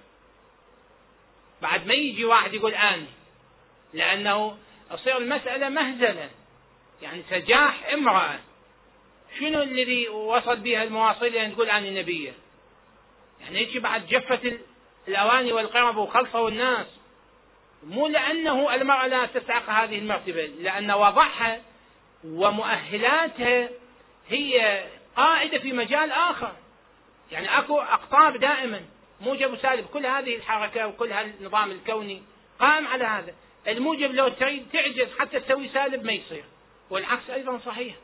[1.62, 3.06] بعد ما يجي واحد يقول أنا
[3.92, 4.58] لأنه
[4.90, 6.30] تصير المسألة مهزلة.
[7.02, 8.38] يعني سجاح امرأة.
[9.38, 12.32] شنو الذي وصل بها المواصلة أن تقول أنا نبية
[13.40, 14.58] يعني يجي بعد جفة
[15.08, 16.86] الأواني والقرب وخلصوا الناس.
[17.86, 21.60] مو لأنه المرأة لا تستحق هذه المرتبة لأن وضعها
[22.24, 23.68] ومؤهلاتها
[24.28, 24.84] هي
[25.16, 26.52] قائدة في مجال آخر.
[27.32, 28.80] يعني أكو أقطاب دائما.
[29.22, 29.86] موجب وسالب.
[29.86, 32.22] كل هذه الحركة وكل هالنظام الكوني
[32.58, 33.34] قائم على هذا.
[33.68, 36.44] الموجب لو تريد تعجز حتى تسوي سالب ما يصير.
[36.90, 37.94] والعكس أيضا صحيح.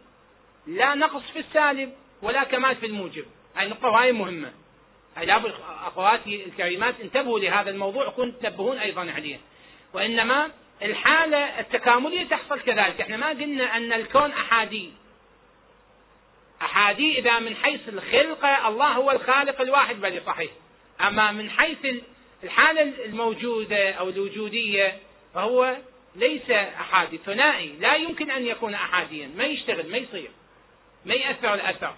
[0.67, 1.93] لا نقص في السالب
[2.23, 3.25] ولا كمال في الموجب.
[3.57, 4.53] هاي النقطة هاي مهمة.
[5.17, 5.55] لابد
[5.87, 9.41] أخواتي الكريمات انتبهوا لهذا الموضوع وكن تنبهون أيضا عليه.
[9.93, 10.51] وإنما
[10.83, 13.01] الحالة التكاملية تحصل كذلك.
[13.01, 14.93] إحنا ما قلنا أن الكون أحادي.
[16.63, 20.51] أحادي إذا من حيث الخلقة الله هو الخالق الواحد بل صحيح.
[21.01, 21.87] أما من حيث
[22.45, 24.99] الحالة الموجودة أو الوجودية
[25.35, 25.77] فهو
[26.17, 27.73] ليس أحادي ثنائي.
[27.81, 29.31] لا يمكن أن يكون أحاديا.
[29.37, 30.31] ما يشتغل ما يصير
[31.05, 31.95] ما يأثر الأثر.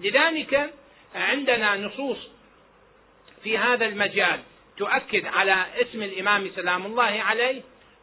[0.00, 0.74] لذلك
[1.14, 2.18] عندنا نصوص
[3.42, 4.40] في هذا المجال
[4.76, 7.62] تؤكد على اسم الإمام سلام الله عليه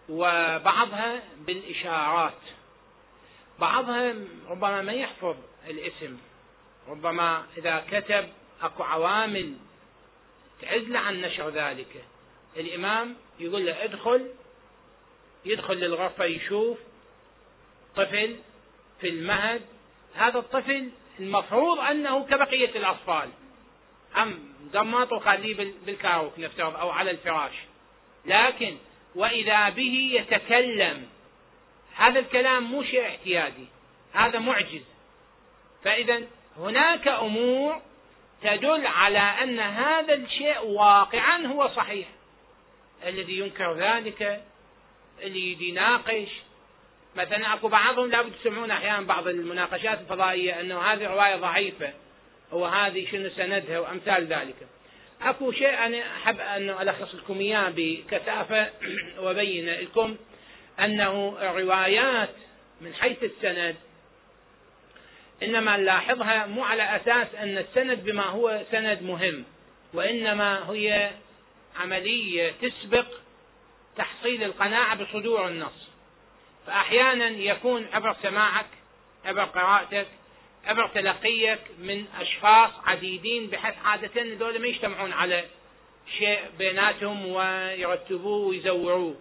[0.09, 2.41] وبعضها بالإشارات.
[3.59, 4.13] بعضها
[4.49, 5.35] ربما ما يحفظ
[5.69, 6.17] الاسم
[6.89, 8.29] ربما إذا كتب
[8.61, 9.53] أكو عوامل
[10.61, 12.05] تعزل عن نشر ذلك.
[12.57, 14.29] الإمام يقول له ادخل
[15.45, 16.77] يدخل للغرفة يشوف
[17.95, 18.35] طفل
[19.01, 19.61] في المهد.
[20.15, 20.89] هذا الطفل
[21.19, 23.29] المفروض أنه كبقية الأطفال.
[24.17, 27.53] أم قماط وخليه بالكاوك نفترض أو على الفراش.
[28.25, 28.77] لكن
[29.15, 31.07] وإذا به يتكلم.
[31.95, 33.65] هذا الكلام مو شيء اعتيادي
[34.13, 34.83] هذا معجز.
[35.83, 36.23] فإذا
[36.57, 37.81] هناك أمور
[38.43, 42.07] تدل على أن هذا الشيء واقعا هو صحيح
[43.07, 44.43] الذي ينكر ذلك
[45.21, 46.29] اللي يناقش
[47.15, 51.93] مثلا أكو بعضهم لابد تسمعون أحيانا بعض المناقشات الفضائية أنه هذه رواية ضعيفة
[52.51, 54.55] وهذه شنو سندها وأمثال ذلك.
[55.21, 58.69] أكو شيء أنا أحب ان ألخص لكم إياه بكثافة
[59.23, 60.15] وابين لكم
[60.79, 62.29] أنه الروايات
[62.81, 63.75] من حيث السند
[65.43, 69.45] إنما نلاحظها مو على أساس أن السند بما هو سند مهم
[69.93, 71.11] وإنما هي
[71.79, 73.05] عملية تسبق
[73.95, 75.88] تحصيل القناعة بصدور النص.
[76.67, 78.65] فاحيانا يكون عبر سماعك
[79.25, 80.07] عبر قراءتك
[80.65, 85.43] عبر تلقيك من أشخاص عديدين بحيث عاده هذول ما يجتمعون على
[86.17, 89.15] شيء بيناتهم ويرتبوه ويزوروه.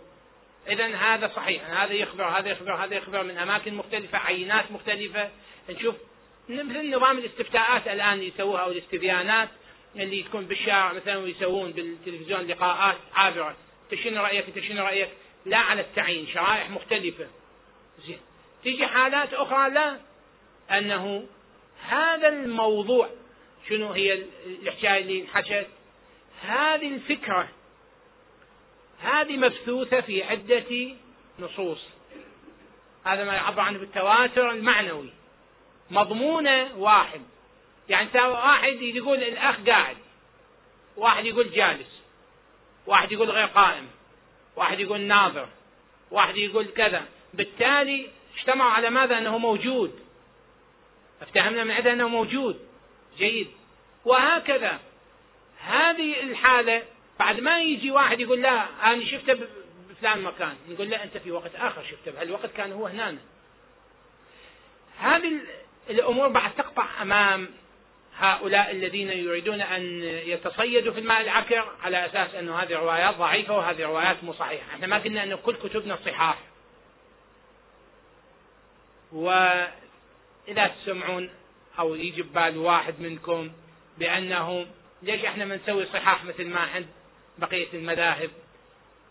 [0.69, 5.31] اذا هذا صحيح هذا يخبر هذا يخبر هذا يخبر من أماكن مختلفة عينات مختلفة.
[5.71, 5.95] نشوف
[6.49, 9.49] مثل نظام الاستفتاءات الآن يسووها أو الاستبيانات
[9.97, 13.57] اللي تكون بالشارع مثلا ويسوون بالتلفزيون لقاءات عابرة.
[13.93, 15.09] أنت شنو رأيك؟ أنت شنو رأيك؟
[15.47, 17.27] لا على التعيين شرائح مختلفة.
[18.07, 18.19] زين.
[18.63, 20.01] تيجي حالات أخرى لا
[20.71, 21.27] أنه
[21.89, 23.11] هذا الموضوع
[23.69, 24.25] شنو هي
[24.63, 25.67] الحكاية اللي انحكت؟
[26.43, 27.49] هذه الفكرة
[29.01, 30.97] هذه مبثوثة في عدة
[31.39, 31.81] نصوص.
[33.05, 35.11] هذا ما يعبر عنه بالتواتر المعنوي.
[35.91, 37.21] مضمونه واحد.
[37.89, 39.97] يعني واحد يقول الأخ قاعد
[40.97, 42.03] واحد يقول جالس
[42.87, 43.89] واحد يقول غير قائم
[44.57, 45.49] واحد يقول ناظر
[46.11, 47.07] واحد يقول كذا.
[47.35, 48.09] بالتالي
[48.39, 50.01] اجتمعوا على ماذا؟ أنه موجود.
[51.23, 52.61] افتهمنا من عندها أنه موجود.
[53.19, 53.51] جيد.
[54.05, 54.81] وهكذا.
[55.61, 56.83] هذه الحالة
[57.19, 59.39] بعد ما يجي واحد يقول لا أنا شفته
[59.91, 60.57] بفلان مكان.
[60.69, 62.11] نقول لا أنت في وقت آخر شفته.
[62.11, 63.19] بهالوقت كان هو هنا.
[64.99, 65.41] هذه
[65.91, 67.49] الأمور بعد تقطع أمام
[68.19, 73.83] هؤلاء الذين يريدون أن يتصيدوا في الماء العكر على أساس أنه هذه روايات ضعيفة وهذه
[73.83, 76.39] روايات مو صحيحة، إحنا ما قلنا انه كل كتبنا صحاح.
[79.13, 81.31] وإذا تسمعون
[81.79, 83.51] أو يجي ببال واحد منكم
[83.99, 84.67] بأنه
[85.03, 86.87] ليش إحنا ما نسوي صحاح مثل ما عند
[87.39, 88.31] بقية المذاهب؟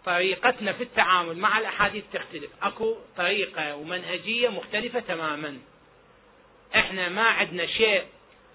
[0.05, 5.59] طريقتنا في التعامل مع الأحاديث تختلف، أكو طريقة ومنهجية مختلفة تماما.
[6.76, 8.03] إحنا ما عندنا شيء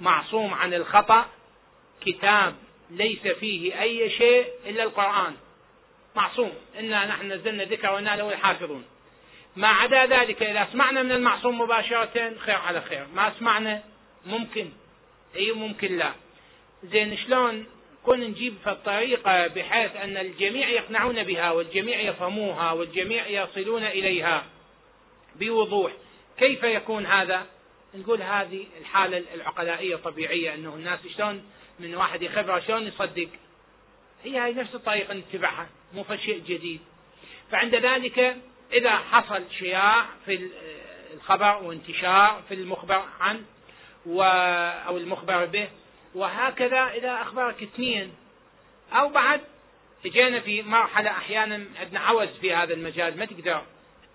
[0.00, 1.26] معصوم عن الخطأ.
[2.00, 2.54] كتاب
[2.90, 5.36] ليس فيه أي شيء إلا القرآن.
[6.16, 6.52] معصوم.
[6.78, 8.84] إنا نحن نزلنا ذكر وإنا له الحافظون
[9.56, 13.06] ما عدا ذلك إذا سمعنا من المعصوم مباشرة خير على خير.
[13.14, 13.82] ما سمعنا
[14.26, 14.70] ممكن.
[15.36, 16.12] أي ممكن لا.
[16.82, 17.66] زين شلون
[18.04, 24.44] كون نجيب في الطريقة بحيث أن الجميع يقنعون بها والجميع يفهموها والجميع يصلون إليها
[25.36, 25.92] بوضوح؟
[26.38, 27.46] كيف يكون هذا؟
[27.94, 31.44] نقول هذه الحالة العقلائية طبيعية أنه الناس شلون
[31.80, 33.28] من واحد يخبر شلون يصدق.
[34.24, 36.80] هي هاي نفس الطريقة نتبعها مو شيء جديد.
[37.50, 38.36] فعند ذلك
[38.72, 40.50] إذا حصل شياع في
[41.14, 43.42] الخبر وانتشار في المخبر عنه
[44.06, 44.22] و
[44.86, 45.68] أو المخبر به
[46.14, 48.14] وهكذا إذا أخبرك اثنين.
[48.92, 49.40] أو بعد
[50.06, 53.62] اجينا في مرحلة أحيانا عندنا عوز في هذا المجال ما تقدر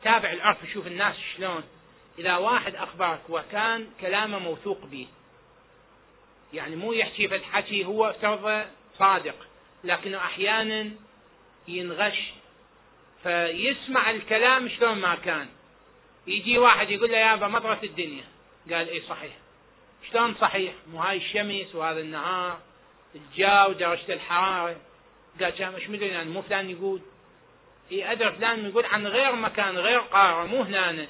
[0.02, 1.64] تتابع العرف تشوف الناس شلون.
[2.20, 5.08] إذا واحد أخبرك وكان كلامه موثوق به
[6.54, 8.66] يعني مو يحكي في الحكي هو افترض
[9.00, 9.36] صادق
[9.84, 10.92] لكنه أحيانا
[11.68, 12.34] ينغش
[13.24, 15.48] فيسمع الكلام شلون ما كان.
[16.28, 18.24] يجي واحد يقول له يابا مطرة الدنيا.
[18.72, 19.34] قال اي صحيح.
[20.12, 22.60] شلون صحيح؟ مو هاي الشمس وهذا النهار
[23.16, 24.76] الجو درجة الحرارة.
[25.42, 27.02] قال كان إيش مدري يعني مو فلان يقول.
[27.92, 31.08] اي ادري فلان يقول عن غير مكان غير قارة مو هنا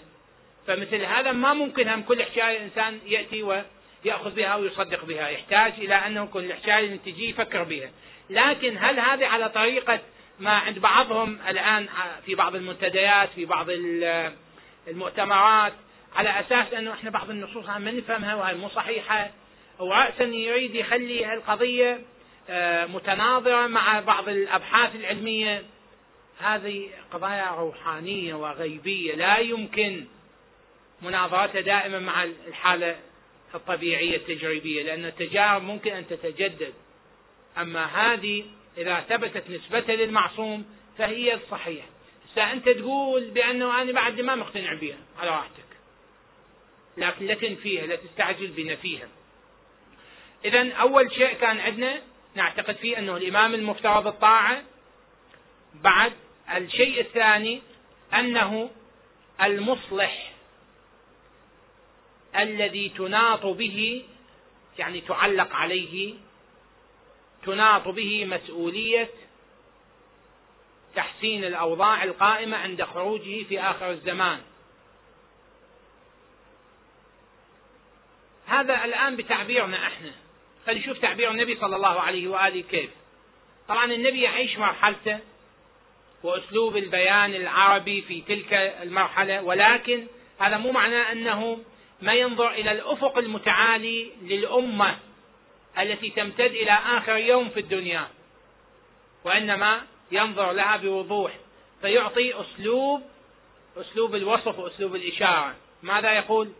[0.67, 5.29] فمثل هذا ما ممكن هم كل حكاية الإنسان يأتي ويأخذ بها ويصدق بها.
[5.29, 7.89] يحتاج إلى أنه كل حكاية اللي تجي يفكر بها.
[8.29, 9.99] لكن هل هذه على طريقة
[10.39, 11.87] ما عند بعضهم الآن
[12.25, 13.67] في بعض المنتديات في بعض
[14.87, 15.73] المؤتمرات
[16.15, 19.29] على أساس أنه إحنا بعض النصوص ما نفهمها وهي مو صحيحة.
[19.79, 21.99] ورأسا يريد يخلي القضية
[22.49, 25.63] آه، متناظرة مع بعض الأبحاث العلمية.
[26.39, 30.05] هذه قضايا روحانية وغيبية لا يمكن
[31.05, 32.99] مناظرتها دائما مع الحالة
[33.55, 36.73] الطبيعية التجريبية لأن التجارب ممكن أن تتجدد.
[37.57, 38.45] أما هذه
[38.77, 40.65] إذا ثبتت نسبتها للمعصوم
[40.97, 41.85] فهي الصحيح
[42.37, 45.65] أنت تقول بأنه أنا بعد ما مقتنع بها على راحتك.
[46.97, 49.07] لكن لا تنفيها لا تستعجل بنفيها.
[50.45, 52.01] إذا أول شيء كان عندنا
[52.35, 54.63] نعتقد فيه أنه الإمام المفترض الطاعة.
[55.73, 56.13] بعد
[56.55, 57.61] الشيء الثاني
[58.13, 58.69] أنه
[59.41, 60.24] المصلح
[62.41, 64.03] الذي تناط به
[64.79, 66.13] يعني تعلق عليه
[67.45, 69.09] تناط به مسؤولية
[70.95, 74.41] تحسين الأوضاع القائمة عند خروجه في آخر الزمان.
[78.45, 80.11] هذا الآن بتعبيرنا إحنا.
[80.65, 82.89] خلينا نشوف تعبير النبي صلى الله عليه وآله كيف.
[83.67, 85.19] طبعا النبي يعيش مرحلته
[86.23, 90.07] وأسلوب البيان العربي في تلك المرحلة ولكن
[90.39, 91.59] هذا مو معناه أنه
[92.01, 94.97] ما ينظر إلى الأفق المتعالي للأمة
[95.79, 98.07] التي تمتد إلى آخر يوم في الدنيا
[99.23, 99.81] وإنما
[100.11, 101.31] ينظر لها بوضوح
[101.81, 103.01] فيعطي أسلوب
[103.77, 105.55] أسلوب الوصف وأسلوب الإشارة.
[105.83, 106.51] ماذا يقول؟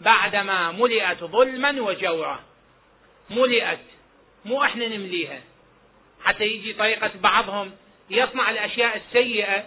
[0.00, 2.40] بعدما ملئت ظلما وجورا.
[3.30, 3.78] ملئت
[4.44, 5.40] مو إحنا نمليها.
[6.24, 7.72] حتى يجي طريقة بعضهم
[8.10, 9.66] يصنع الأشياء السيئة.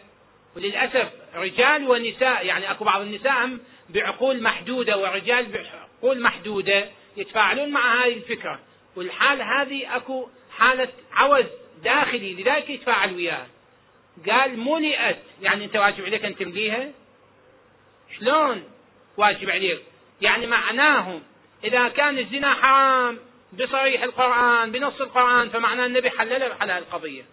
[0.56, 3.60] وللأسف رجال ونساء يعني أكو بعض النساء هم
[3.90, 8.60] بعقول محدودة ورجال بعقول محدودة يتفاعلون مع هذه الفكرة.
[8.96, 10.28] والحال هذه أكو
[10.58, 11.46] حالة عوز
[11.84, 13.48] داخلي لذلك يتفاعل وياها
[14.30, 15.18] قال ملئت.
[15.42, 16.92] يعني أنت واجب عليك أن تمليها؟
[18.20, 18.64] شلون
[19.18, 19.82] واجب عليك؟
[20.22, 21.20] يعني معناه
[21.64, 23.20] إذا كان الزنا حرام
[23.54, 27.24] بصريح القرآن بنص القرآن فمعناه النبي حلل حلال القضية.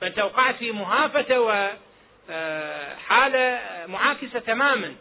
[0.00, 4.94] فأنت وقعت في مهافة وحالة آه، معاكسة تماما.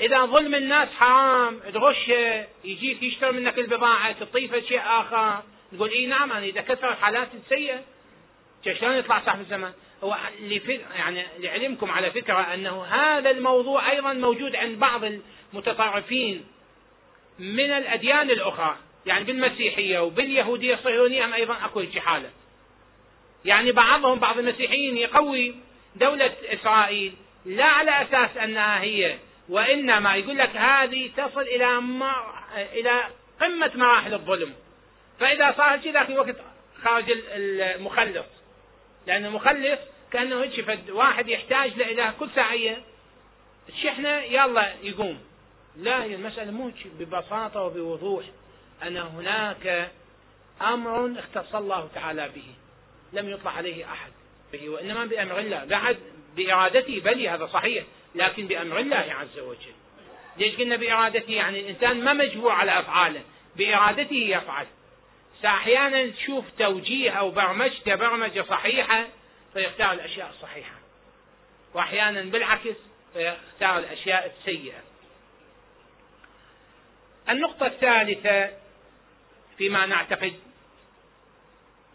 [0.00, 5.42] إذا ظلم الناس حرام تغشه يجيك يشتري منك البضاعة تطيفه شيء آخر.
[5.72, 7.80] تقول إي نعم أنا إذا كثر الحالات السيئة
[8.80, 9.72] شلون يطلع صاحب الزمان؟
[10.04, 10.16] هو
[10.98, 16.44] يعني لعلمكم على فكرة أنه هذا الموضوع أيضا موجود عند بعض المتطرفين
[17.38, 18.76] من الأديان الأخرى.
[19.06, 22.30] يعني بالمسيحية وباليهودية الصهيونية هم أيضا أكو هيك حالة
[23.44, 25.54] يعني بعضهم بعض المسيحيين يقوي
[25.96, 29.16] دولة إسرائيل لا على أساس أنها هي
[29.48, 31.82] وإنما يقول لك هذه تصل إلى
[32.56, 33.04] إلى
[33.40, 34.54] قمة مراحل الظلم.
[35.20, 36.36] فإذا صار شيء ذاك الوقت
[36.84, 38.26] خارج المخلص.
[39.06, 39.78] لأن المخلص
[40.12, 42.82] كأنه هيك واحد يحتاج له كل ساعية.
[43.68, 45.20] الشحنة يلا يقوم.
[45.76, 48.24] لا هي المسألة مو ببساطة وبوضوح.
[48.82, 49.90] أن هناك
[50.62, 52.54] أمر اختص الله تعالى به.
[53.12, 54.12] لم يطلع عليه أحد
[54.52, 55.96] به وإنما بأمر الله بعد
[56.36, 57.84] بإرادته بلي هذا صحيح.
[58.16, 59.74] لكن بأمر الله عز وجل.
[60.36, 63.22] ليش قلنا بإرادته؟ يعني الإنسان ما مجبور على أفعاله
[63.56, 64.66] بإرادته يفعل.
[65.42, 69.06] فأحيانا تشوف توجيه أو برمجته برمجة صحيحة
[69.52, 70.74] فيختار الأشياء الصحيحة.
[71.74, 72.76] وأحيانا بالعكس
[73.12, 74.82] فيختار الأشياء السيئة.
[77.28, 78.50] النقطة الثالثة
[79.58, 80.34] فيما نعتقد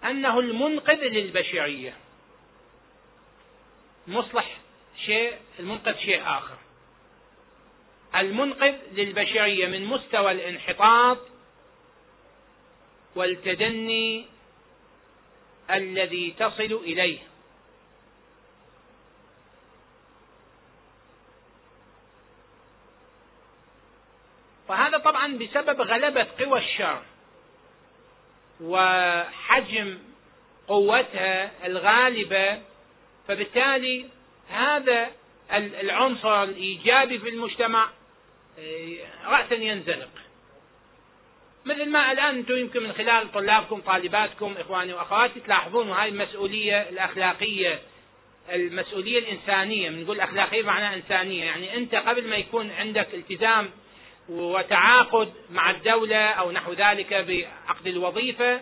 [0.03, 1.93] أنه المنقذ للبشرية.
[4.07, 4.60] المصلح
[5.05, 6.57] شيء المنقذ شيء آخر.
[8.15, 11.17] المنقذ للبشرية من مستوى الانحطاط
[13.15, 14.25] والتدني
[15.71, 17.19] الذي تصل إليه.
[24.69, 27.01] وهذا طبعا بسبب غلبة قوى الشر
[28.61, 29.99] وحجم
[30.67, 32.61] قوتها الغالبة
[33.27, 34.09] فبالتالي
[34.51, 35.11] هذا
[35.51, 37.89] العنصر الإيجابي في المجتمع
[38.59, 38.95] آه،
[39.25, 40.09] رأسا ينزلق.
[41.65, 47.79] مثل ما الآن أنتم يمكن من خلال طلابكم طالباتكم إخواني وأخواتي تلاحظون هاي المسؤولية الأخلاقية
[48.51, 49.89] المسؤولية الإنسانية.
[49.89, 51.45] بنقول أخلاقية معناها إنسانية.
[51.45, 53.69] يعني أنت قبل ما يكون عندك التزام
[54.29, 58.61] وتعاقد مع الدولة أو نحو ذلك بعقد الوظيفة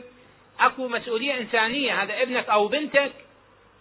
[0.59, 2.03] أكو مسؤولية إنسانية.
[2.03, 3.11] هذا ابنك أو بنتك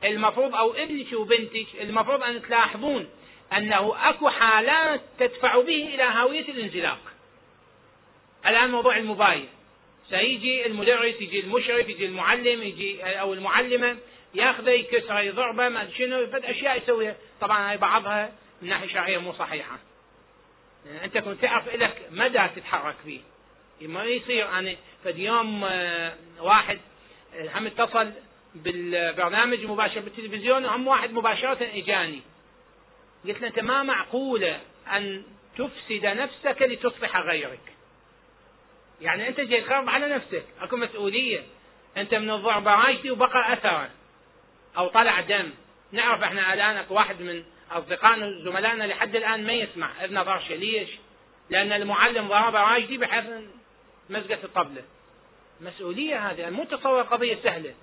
[0.05, 3.09] المفروض أو ابنك وبنتك المفروض أن تلاحظون
[3.53, 6.99] أنه أكو حالات تدفع به إلى هاوية الانزلاق.
[8.46, 9.46] الآن موضوع الموبايل.
[10.11, 13.96] سيجي المدرس يجي المشرف يجي المعلم يجي أو المعلمة
[14.34, 17.16] ياخذه يكسره يضربه ما شنو أشياء يسويها.
[17.40, 18.32] طبعا هاي بعضها
[18.62, 19.78] من ناحية شرعية مو صحيحة.
[20.86, 23.20] يعني أنت كنت تعرف لك مدى تتحرك فيه
[23.80, 26.78] ما يصير أنا فد يوم آه، واحد
[27.55, 28.12] هم اتصل
[28.62, 32.20] بالبرنامج مباشر بالتلفزيون وهم واحد مباشرة إجاني.
[33.24, 34.61] قلت له أنت ما معقولة
[34.92, 35.22] أن
[35.56, 37.72] تفسد نفسك لتصلح غيرك؟
[39.00, 41.42] يعني أنت جاي تخرب على نفسك أكو مسؤولية.
[41.96, 43.90] أنت من الضربة راجتي وبقى أثرا
[44.78, 45.50] أو طلع دم.
[45.92, 50.04] نعرف إحنا الآن واحد من أصدقائنا زملائنا لحد الآن ما يسمع.
[50.04, 50.88] اذن ضرشه ليش؟
[51.50, 53.24] لأن المعلم ضرب راجدي بحيث
[54.11, 54.82] مزقت الطبلة.
[55.61, 57.74] مسؤولية هذه مو تصور قضية سهلة.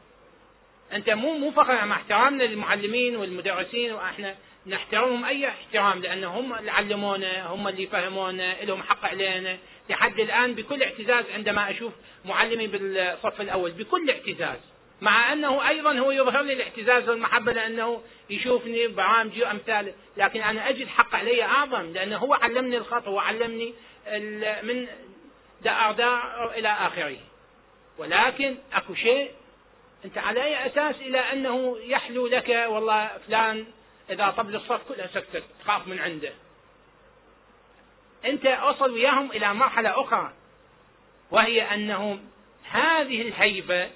[0.94, 4.36] أنت مو مو فقط مع احترامنا للمعلمين والمدرسين وإحنا
[4.68, 9.58] نحترمهم أي احترام لأن هم اللي علمونا هم اللي فهمونا لهم حق علينا.
[9.90, 11.94] لحد الآن بكل اعتزاز عندما أشوف
[12.26, 14.60] معلمي بالصف الأول بكل اعتزاز.
[15.02, 20.88] مع أنه أيضا هو يظهر لي الاعتزاز والمحبة لأنه يشوفني برامجي وامثاله، لكن أنا أجد
[20.88, 23.74] حق علي أعظم لأنه هو علمني الخط هو علمني
[24.64, 24.88] من
[25.62, 27.18] دار دار إلى آخره.
[27.98, 29.32] ولكن أكو شيء
[30.06, 33.66] أنت على أي أساس إلى أنه يحلو لك والله فلان
[34.10, 36.32] إذا طبل الصف كلها سكتت تخاف من عنده.
[38.26, 40.34] أنت أوصل وياهم إلى مرحلة أخرى
[41.32, 42.20] وهي أنه
[42.72, 43.90] هذه الهيبة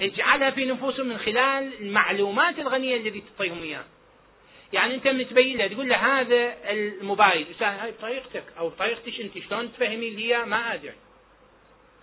[0.00, 3.86] اجعلها في نفوسهم من خلال المعلومات الغنية التي تعطيهم إياها.
[4.72, 10.10] يعني أنت متبين له تقول له هذا الموبايل هاي بطريقتك أو بطريقتك أنت شلون تفهمي
[10.10, 10.94] لي ما أدري.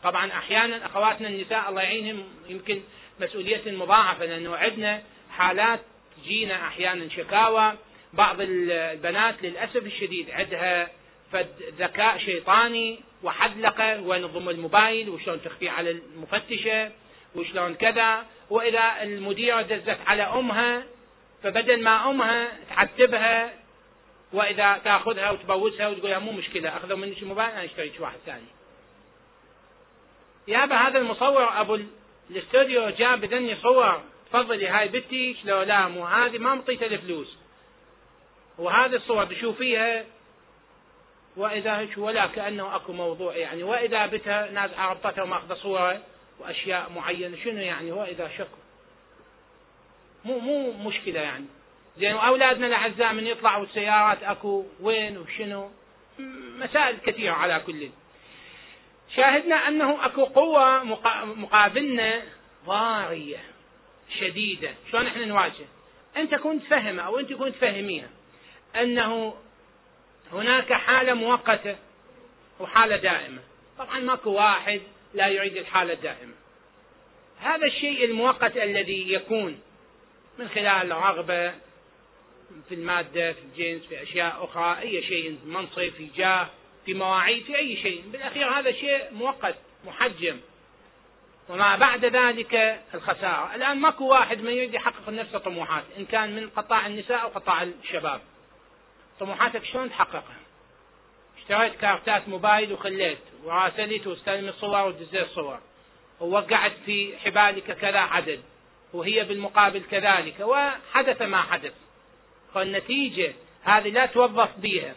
[0.03, 2.81] طبعا أحيانا أخواتنا النساء الله يعينهم يمكن
[3.19, 5.01] مسؤولية مضاعفة لأنه عندنا
[5.31, 5.79] حالات
[6.17, 7.73] تجينا أحيانا شكاوى
[8.13, 10.89] بعض البنات للأسف الشديد عندها
[11.31, 11.47] فد
[11.79, 16.91] ذكاء شيطاني وحذلقة وين تضم الموبايل وشلون تخفيه على المفتشة
[17.35, 20.83] وشلون كذا وإذا المديرة دزت على أمها
[21.43, 23.53] فبدل ما أمها تعتبها
[24.33, 28.45] وإذا تأخذها وتبوسها وتقول مو مشكلة أخذوا منك الموبايل أنا اشتريت واحد ثاني.
[30.47, 31.79] يابا هذا المصور أبو
[32.33, 35.37] الاستوديو جاب بذني صور تفضلي هاي بنتي
[35.69, 37.37] مو هذه ما مطيته الفلوس.
[38.57, 40.05] وهذه الصور تشوفيها
[41.37, 43.63] وإذا ولا كأنه أكو موضوع يعني.
[43.63, 46.01] وإذا بتها ناس عربتها وماخذة صورة
[46.39, 48.47] وأشياء معينة شنو يعني؟ هو اذا شك
[50.25, 51.45] مو مو مشكلة يعني.
[51.97, 55.71] زين وأولادنا الأعزاء من يطلعوا السيارات أكو وين وشنو؟
[56.59, 57.89] مسائل كثيرة على كل.
[59.15, 60.83] شاهدنا أنه أكو قوة
[61.23, 62.21] مقابلنا
[62.65, 63.37] ضارية
[64.19, 64.73] شديدة.
[64.91, 65.65] شلون إحنا نواجه؟
[66.17, 68.09] أنت كنت فهم أو أنت كنت فهميها
[68.75, 69.35] أنه
[70.31, 71.75] هناك حالة مؤقتة
[72.59, 73.41] وحالة دائمة.
[73.77, 74.81] طبعا ماكو واحد
[75.13, 76.33] لا يعيد الحالة الدائمة.
[77.39, 79.59] هذا الشيء المؤقت الذي يكون
[80.39, 81.51] من خلال رغبة
[82.69, 86.49] في المادة في الجنس في أشياء أخرى أي شيء منصب في جاه
[86.85, 88.03] في مواعيد في أي شيء.
[88.11, 89.55] بالأخير هذا شيء مؤقت
[89.85, 90.39] محجم.
[91.49, 93.55] وما بعد ذلك الخسارة.
[93.55, 97.63] الآن ماكو واحد من يريد يحقق لنفسه طموحات إن كان من قطاع النساء أو قطاع
[97.63, 98.21] الشباب.
[99.19, 100.37] طموحاتك شلون تحققها؟
[101.37, 105.59] اشتريت كارتات موبايل وخليت وراسلت واستلم الصور ودزيت الصور
[106.19, 108.41] ووقعت في حبالك كذا عدد
[108.93, 110.35] وهي بالمقابل كذلك.
[110.39, 111.73] وحدث ما حدث.
[112.53, 114.95] فالنتيجة هذه لا توظف بيها.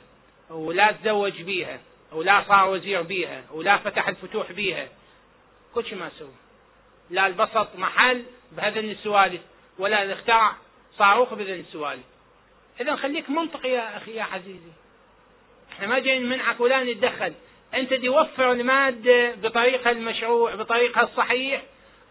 [0.50, 1.80] ولا تزوج بيها
[2.12, 4.88] ولا صار وزير بيها ولا فتح الفتوح بيها.
[5.74, 6.32] كل شيء ما سوى.
[7.10, 9.40] لا البسط محل بهذن السوالف
[9.78, 10.56] ولا اخترع
[10.98, 12.04] صاروخ بهذن السوالف.
[12.80, 14.72] إذا خليك منطقي يا أخي يا عزيزي.
[15.72, 17.32] إحنا ما جايين نمنعك ولا نتدخل.
[17.74, 21.62] أنت توفر المادة بطريقها المشروع بطريقها الصحيح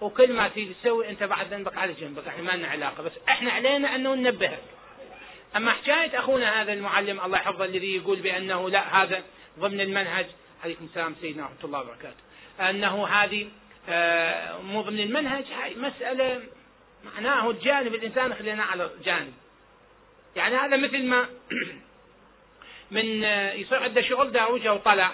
[0.02, 2.28] وكل ما تيجي تسوي أنت بعد ذنبك على جنبك.
[2.28, 4.64] إحنا ما لنا علاقة بس إحنا علينا انه ننبهك.
[5.56, 9.24] أما حكاية أخونا هذا المعلم الله يحفظه الذي يقول بأنه لا هذا
[9.60, 10.26] ضمن المنهج
[10.64, 12.24] عليكم السلام سيدنا ورحمة الله وبركاته.
[12.60, 13.48] أنه هذه
[13.90, 16.42] آه، مو ضمن المنهج هاي مسألة
[17.06, 19.34] معناه الجانب الإنسان خلينا على جانب.
[20.36, 21.30] يعني هذا مثل ما
[22.92, 25.12] من آه، يصير عنده شغل داوجه وطلع.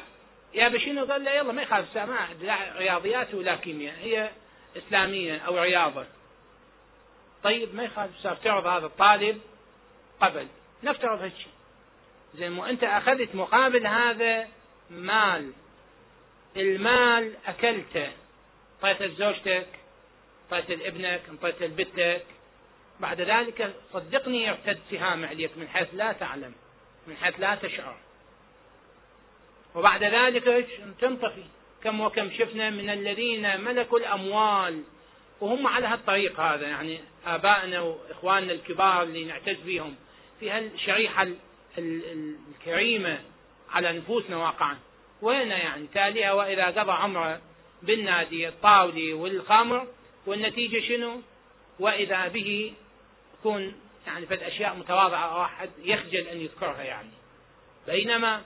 [0.54, 4.30] يا بشنو قال له يلا ما يخالف سماع لا رياضيات ولا كيمياء هي
[4.78, 6.06] إسلامية أو رياضة.
[7.44, 9.42] طيب ما يخالف صار تعرض هذا الطالب
[10.22, 10.48] قبل.
[10.84, 11.52] نفترض هالشيء
[12.36, 14.48] زين وانت أخذت مقابل هذا
[14.90, 15.52] مال.
[16.58, 18.12] المال أكلته.
[18.84, 19.68] اعطيته لزوجتك
[20.54, 22.26] اعطيته لابنك اعطيته لبنتك
[23.00, 26.54] بعد ذلك صدقني يرتد سهام عليك من حيث لا تعلم
[27.08, 27.98] من حيث لا تشعر.
[29.76, 30.68] وبعد ذلك
[31.02, 31.44] تنطفي.
[31.84, 34.84] كم وكم شفنا من الذين ملكوا الأموال.
[35.42, 39.96] وهم على هالطريق هذا يعني آبائنا وإخواننا الكبار اللي نعتز بهم
[40.42, 41.28] في هالشريحة
[41.78, 43.20] الكريمة
[43.72, 44.78] على نفوسنا واقعا
[45.22, 47.42] وين يعني تاليها وإذا قضى عمره
[47.82, 49.88] بالنادي الطاولي والخمر
[50.26, 51.22] والنتيجة شنو؟
[51.80, 52.74] وإذا به
[53.40, 53.74] يكون
[54.08, 57.12] يعني فد اشياء متواضعة واحد يخجل أن يذكرها يعني
[57.88, 58.42] بينما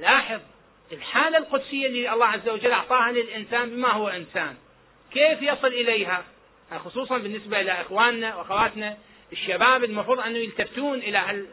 [0.00, 0.40] لاحظ
[0.92, 4.56] الحالة القدسية اللي الله عز وجل أعطاها للإنسان بما هو إنسان
[5.12, 6.24] كيف يصل إليها؟
[6.84, 8.96] خصوصا بالنسبة إلى إخواننا وأخواتنا
[9.34, 11.46] الشباب المفروض ان يلتفتون إلى هال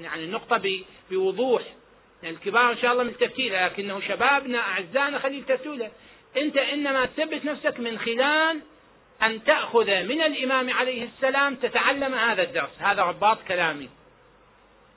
[0.00, 0.80] يعني النقطة
[1.10, 1.62] بوضوح.
[2.22, 5.90] يعني الكبار إن شاء الله ملتفتين لكنه شبابنا أعزائنا خلي يلتفتوا له.
[6.36, 8.60] أنت إنما تثبت نفسك من خلال
[9.22, 12.70] أن تأخذ من الإمام عليه السلام تتعلم هذا الدرس.
[12.78, 13.88] هذا رباط كلامي.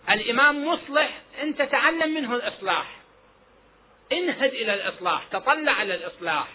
[0.10, 3.00] الإمام مصلح انت تعلم منه الإصلاح.
[4.12, 6.48] انهد إلى الإصلاح تطلع إلى الإصلاح.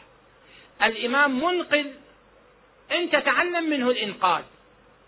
[0.83, 1.87] الإمام منقذ
[2.93, 4.43] انت تعلم منه الإنقاذ.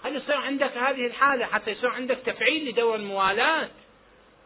[0.07, 3.69] خلي يصير عندك هذه الحالة حتى يصير عندك تفعيل لدور الموالاه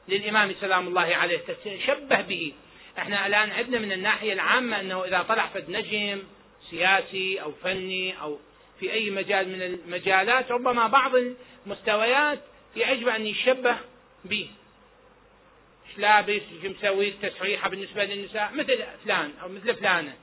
[0.08, 2.52] للإمام سلام الله عليه؟ تتشبه به.
[2.98, 6.22] إحنا الآن عندنا من الناحية العامة أنه إذا طلع فد نجم
[6.70, 8.38] سياسي أو فني أو
[8.80, 11.12] في أي مجال من المجالات ربما بعض
[11.66, 12.38] المستويات
[12.76, 13.76] يعجبه أن يشبه
[14.24, 14.50] به.
[15.88, 20.14] إيش لابس إيش مسوي تسريحه بالنسبة للنساء مثل فلان أو مثل فلانة.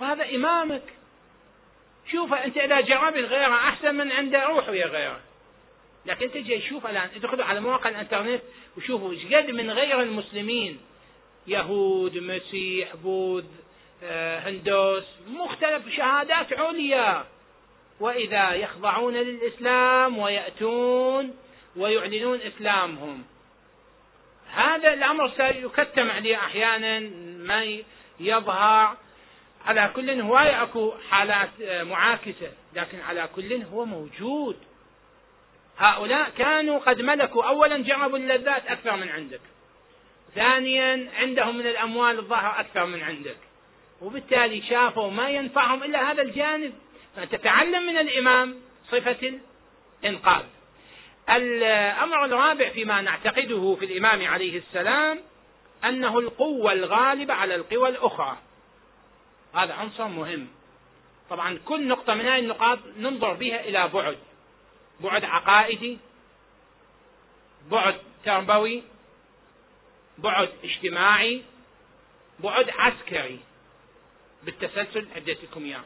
[0.00, 0.82] وهذا إمامك.
[2.12, 5.20] شوف أنت اذا جربت غيره أحسن من عنده روح ويا غيره.
[6.06, 8.42] لكن تجي تشوف الآن ادخلوا على مواقع الإنترنت
[8.76, 10.80] وشوفوا إيش قد من غير المسلمين.
[11.46, 13.44] يهود مسيح بوذ
[14.04, 17.24] آه، هندوس مختلف شهادات عليا.
[18.00, 21.36] وإذا يخضعون للإسلام ويأتون
[21.76, 23.24] ويعلنون إسلامهم.
[24.54, 26.98] هذا الأمر سيكتم عليه أحيانا
[27.38, 27.76] ما
[28.20, 28.96] يظهر
[29.66, 32.52] على كل هواية أكو حالات آه، معاكسة.
[32.74, 34.56] لكن على كل هو موجود.
[35.78, 37.44] هؤلاء كانوا قد ملكوا.
[37.44, 39.40] اولا جربوا اللذات أكثر من عندك.
[40.34, 43.36] ثانيا عندهم من الأموال الظاهر أكثر من عندك.
[44.02, 46.72] وبالتالي شافوا ما ينفعهم إلا هذا الجانب.
[47.16, 48.60] فتتعلم من الإمام
[48.90, 49.40] صفة
[50.04, 50.44] الإنقاذ.
[51.30, 55.20] الأمر الرابع فيما نعتقده في الإمام عليه السلام
[55.84, 58.36] أنه القوة الغالبة على القوى الأخرى.
[59.54, 60.48] هذا عنصر مهم.
[61.30, 64.18] طبعا كل نقطة من هذه النقاط ننظر بها إلى بعد.
[65.00, 65.98] بعد عقائدي
[67.70, 68.82] بعد تربوي
[70.18, 71.42] بعد اجتماعي
[72.38, 73.38] بعد عسكري.
[74.42, 75.84] بالتسلسل اديتكم إياه.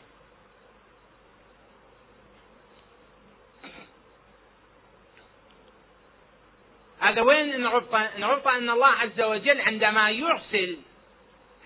[7.01, 10.79] هذا وين نربطه؟ نربطه أن الله عز وجل عندما يرسل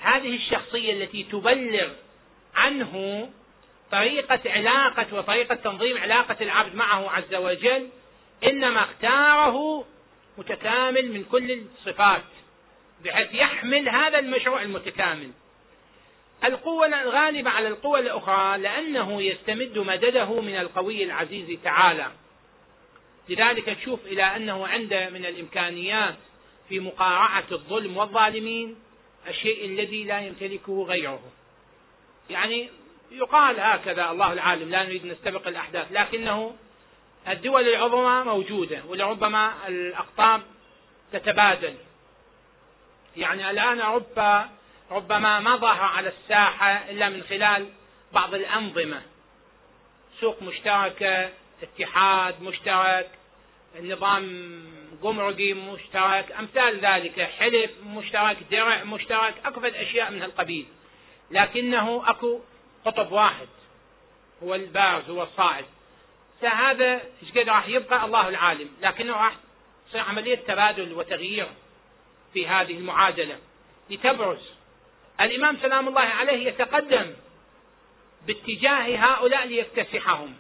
[0.03, 1.89] هذه الشخصية التي تبلغ
[2.55, 3.29] عنه
[3.93, 7.89] طريقة علاقة وطريقة تنظيم علاقة العبد معه عز وجل
[8.45, 9.85] إنما اختاره
[10.39, 12.23] متكامل من كل الصفات
[13.05, 15.31] بحيث يحمل هذا المشروع المتكامل.
[16.45, 22.13] القوة الغالبة على القوى الأخرى لأنه يستمد مدده من القوي العزيز تعالى.
[23.29, 26.15] لذلك تشوف إلى أنه عنده من الإمكانيات
[26.69, 28.77] في مقارعة الظلم والظالمين
[29.29, 31.23] الشيء الذي لا يمتلكه غيره.
[32.31, 32.70] يعني
[33.11, 36.57] يقال هكذا الله العالم لا نريد نستبق الأحداث لكنه
[37.29, 40.43] الدول العظمى موجودة ولربما الأقطاب
[41.12, 41.75] تتبادل.
[43.16, 44.49] يعني الآن أوروبا
[44.91, 47.68] ربما ما ظهر على الساحة إلا من خلال
[48.12, 49.03] بعض الأنظمة.
[50.20, 51.31] سوق مشتركة
[51.62, 53.11] اتحاد مشترك
[53.81, 60.67] نظام جمركي مشترك أمثال ذلك حلف مشترك درع مشترك أكفد أشياء من هالقبيل.
[61.31, 62.41] لكنه أكو
[62.85, 63.49] قطب واحد
[64.43, 65.65] هو البارز هو الصاعد
[66.41, 68.71] فهذا إيش قد راح يبقى؟ الله العالم.
[68.83, 69.35] لكنه راح
[69.89, 71.47] تصير عملية تبادل وتغيير
[72.33, 73.39] في هذه المعادلة.
[73.91, 74.51] لتبرز
[75.21, 77.15] الإمام سلام الله عليه يتقدم
[78.27, 80.35] باتجاه هؤلاء ليكتسحهم.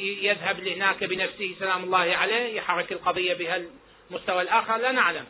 [0.00, 5.26] يذهب لهناك بنفسه سلام الله عليه يحرك القضية بهالمستوى الآخر لا نعلم.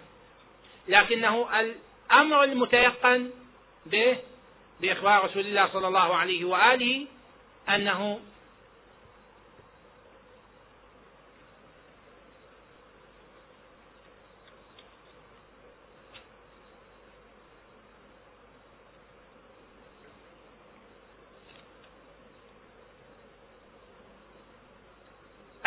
[0.88, 3.30] لكنه الأمر المتيقن
[3.86, 4.16] به
[4.80, 7.06] بإخبار رسول الله صلى الله عليه وآله
[7.68, 8.20] أنه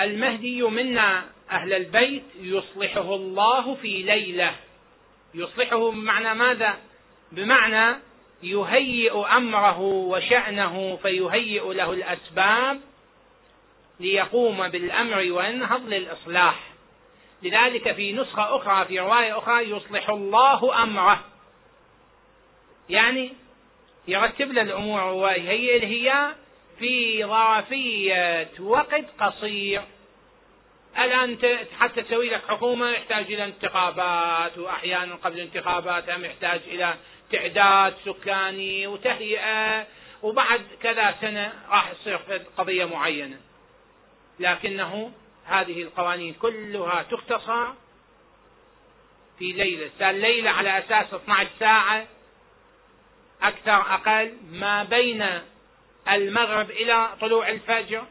[0.01, 4.55] المهدي منا أهل البيت يصلحه الله في ليلة.
[5.35, 6.77] يصلحه بمعنى ماذا؟
[7.31, 7.95] بمعنى
[8.43, 12.81] يهيئ أمره وشأنه فيهيئ له الأسباب
[13.99, 16.59] ليقوم بالأمر وينهض للإصلاح.
[17.43, 21.23] لذلك في نسخة أخرى في رواية أخرى يصلح الله أمره.
[22.89, 23.33] يعني
[24.07, 26.40] يرتب له الأمور ويهيئ الهياء
[26.81, 29.81] في ظرفية وقت قصير.
[30.97, 31.37] الآن
[31.79, 36.95] حتى تسوي لك حكومة يحتاج إلى انتخابات وأحيانا قبل الانتخابات هم يحتاج إلى
[37.31, 39.87] تعداد سكاني وتهيئة
[40.23, 42.19] وبعد كذا سنة راح تصير
[42.57, 43.37] قضية معينة.
[44.39, 45.11] لكنه
[45.45, 47.67] هذه القوانين كلها تختصر
[49.39, 50.11] في ليلة.
[50.11, 52.07] ليلة على أساس 12 ساعة
[53.41, 55.41] أكثر أقل ما بين
[56.09, 58.03] المغرب إلى طلوع الفجر.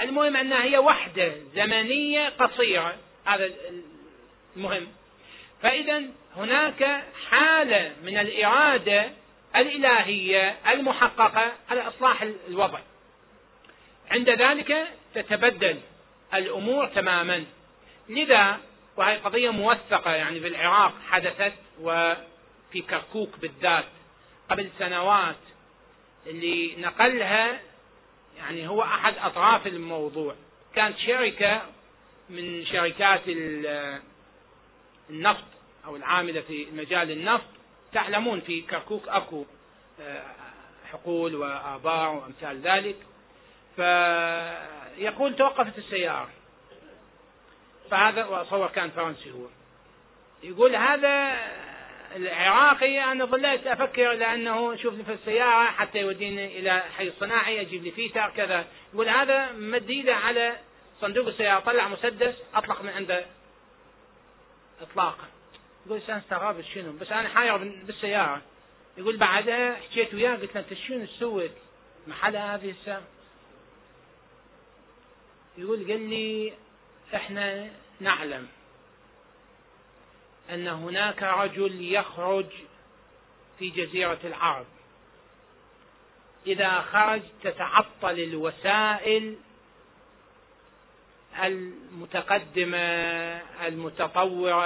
[0.00, 2.96] المهم أنها هي وحدة زمنية قصيرة.
[3.24, 3.50] هذا
[4.56, 4.88] المهم.
[5.62, 6.02] فإذا
[6.36, 9.10] هناك حالة من الإرادة
[9.56, 12.78] الإلهية المحققة على إصلاح الوضع.
[14.10, 15.80] عند ذلك تتبدل
[16.34, 17.44] الأمور تماما.
[18.08, 18.60] لذا
[18.96, 23.84] وهي قضية موثقة يعني في العراق حدثت وفي كركوك بالذات
[24.50, 25.36] قبل سنوات
[26.26, 27.60] اللي نقلها
[28.38, 30.34] يعني هو أحد أطراف الموضوع.
[30.74, 31.62] كانت شركة
[32.30, 33.22] من شركات
[35.10, 35.44] النفط
[35.84, 37.48] أو العاملة في مجال النفط
[37.92, 39.44] تعلمون في كركوك أكو
[40.00, 40.22] آه،
[40.92, 42.96] حقول وآبار وأمثال ذلك.
[43.76, 46.30] فيقول توقفت السيارة.
[47.90, 49.46] فهذا وأصور كان فرنسي هو.
[50.42, 51.38] يقول هذا
[52.16, 57.90] العراقي أنا ظليت أفكر لأنه شوف في السيارة حتى يوديني إلى حي الصناعي أجيب لي
[57.90, 58.66] فيتر كذا.
[58.94, 60.56] يقول هذا مد على
[61.00, 63.24] صندوق السيارة طلع مسدس أطلق من عنده
[64.80, 65.28] اطلاقا.
[65.86, 68.42] يقول أنا استغربت شنو؟ بس أنا حاير بالسيارة.
[68.98, 71.52] يقول بعدها حكيت وياه قلت له أنت شنو سويت
[72.06, 73.02] محل هذه السياره
[75.58, 76.52] يقول قال لي
[77.14, 78.48] إحنا نعلم.
[80.50, 82.46] أن هناك رجل يخرج
[83.58, 84.66] في جزيرة العرب.
[86.46, 89.36] إذا خرج تتعطل الوسائل
[91.44, 92.78] المتقدمة
[93.66, 94.64] المتطورة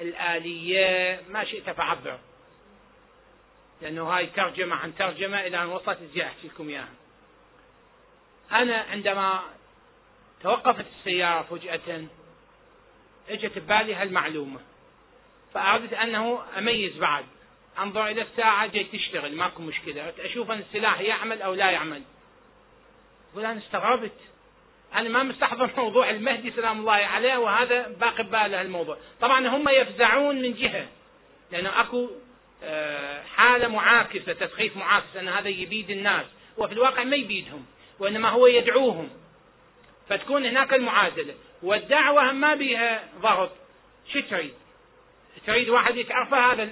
[0.00, 2.18] الآلية ما شئت فعبر.
[3.82, 6.88] لأنه هاي ترجمة عن ترجمة إلى أن وصلت إزاي أحكي لكم إياها.
[8.52, 9.42] أنا عندما
[10.42, 12.06] توقفت السيارة فجأة
[13.28, 14.60] إجت ببالي هالمعلومة.
[15.54, 17.24] فأردت أنه أميز بعد.
[17.78, 20.12] أنظر إلى الساعة جاي تشتغل ماكو مشكلة.
[20.18, 22.02] أشوف أن السلاح يعمل أو لا يعمل.
[23.32, 24.20] أقول أنا استغربت.
[24.94, 28.96] أنا ما مستحضر موضوع المهدي سلام الله عليه وهذا باقي بباله الموضوع.
[29.20, 30.86] طبعا هم يفزعون من جهة
[31.52, 32.10] لأنه أكو
[32.64, 36.26] آه، حالة معاكسة تسخيف معاكس أن هذا يبيد الناس.
[36.58, 37.66] وفي الواقع ما يبيدهم
[37.98, 39.10] وإنما هو يدعوهم.
[40.08, 41.34] فتكون هناك المعادلة.
[41.62, 43.50] والدعوة ما بها ضغط.
[44.12, 44.54] شو تريد؟
[45.46, 46.68] تريد واحد يتعرفه هذا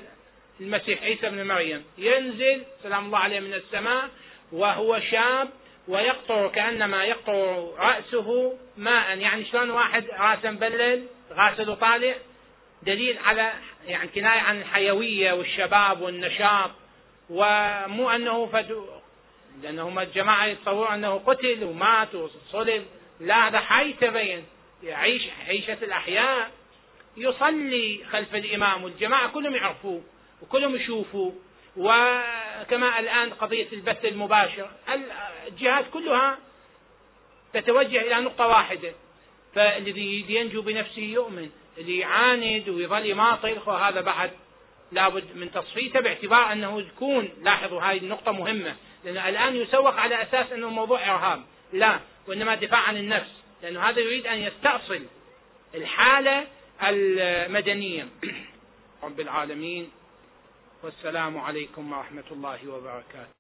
[0.60, 1.84] المسيح عيسى بن مريم.
[1.98, 4.08] ينزل سلام الله عليه من السماء
[4.52, 5.50] وهو شاب
[5.88, 9.18] ويقطر كأنما يقطر رأسه ماء.
[9.18, 12.14] يعني شلون واحد راسه مبلل غاسل وطالع
[12.82, 13.52] دليل على
[13.86, 16.70] يعني كناية عن الحيوية والشباب والنشاط.
[17.30, 18.86] ومو أنه فد
[19.62, 22.86] لأنهم الجماعة يتصورون أنه قتل ومات وصلب.
[23.20, 24.44] لا هذا حي تبين.
[24.82, 26.50] يعيش عيشة الأحياء.
[27.16, 30.02] يصلي خلف الإمام والجماعة كلهم يعرفوه
[30.42, 31.34] وكلهم يشوفوه.
[31.76, 34.70] وكما الآن قضية البث المباشر
[35.48, 36.38] الجهات كلها
[37.52, 38.92] تتوجه إلى نقطة واحدة
[39.54, 44.30] فالذي ينجو بنفسه يؤمن اللي يعاند ويظل يماطل هذا بعد
[44.92, 50.52] لابد من تصفيته باعتبار أنه يكون لاحظوا هذه النقطة مهمة لأن الآن يسوق على أساس
[50.52, 51.42] أنه موضوع إرهاب.
[51.72, 53.30] لا وإنما دفاع عن النفس
[53.62, 55.06] لأنه هذا يريد أن يستأصل
[55.74, 56.46] الحالة
[56.90, 58.08] المدنية.
[59.02, 59.90] رب العالمين.
[60.82, 63.32] والسلام عليكم ورحمة الله وبركاته.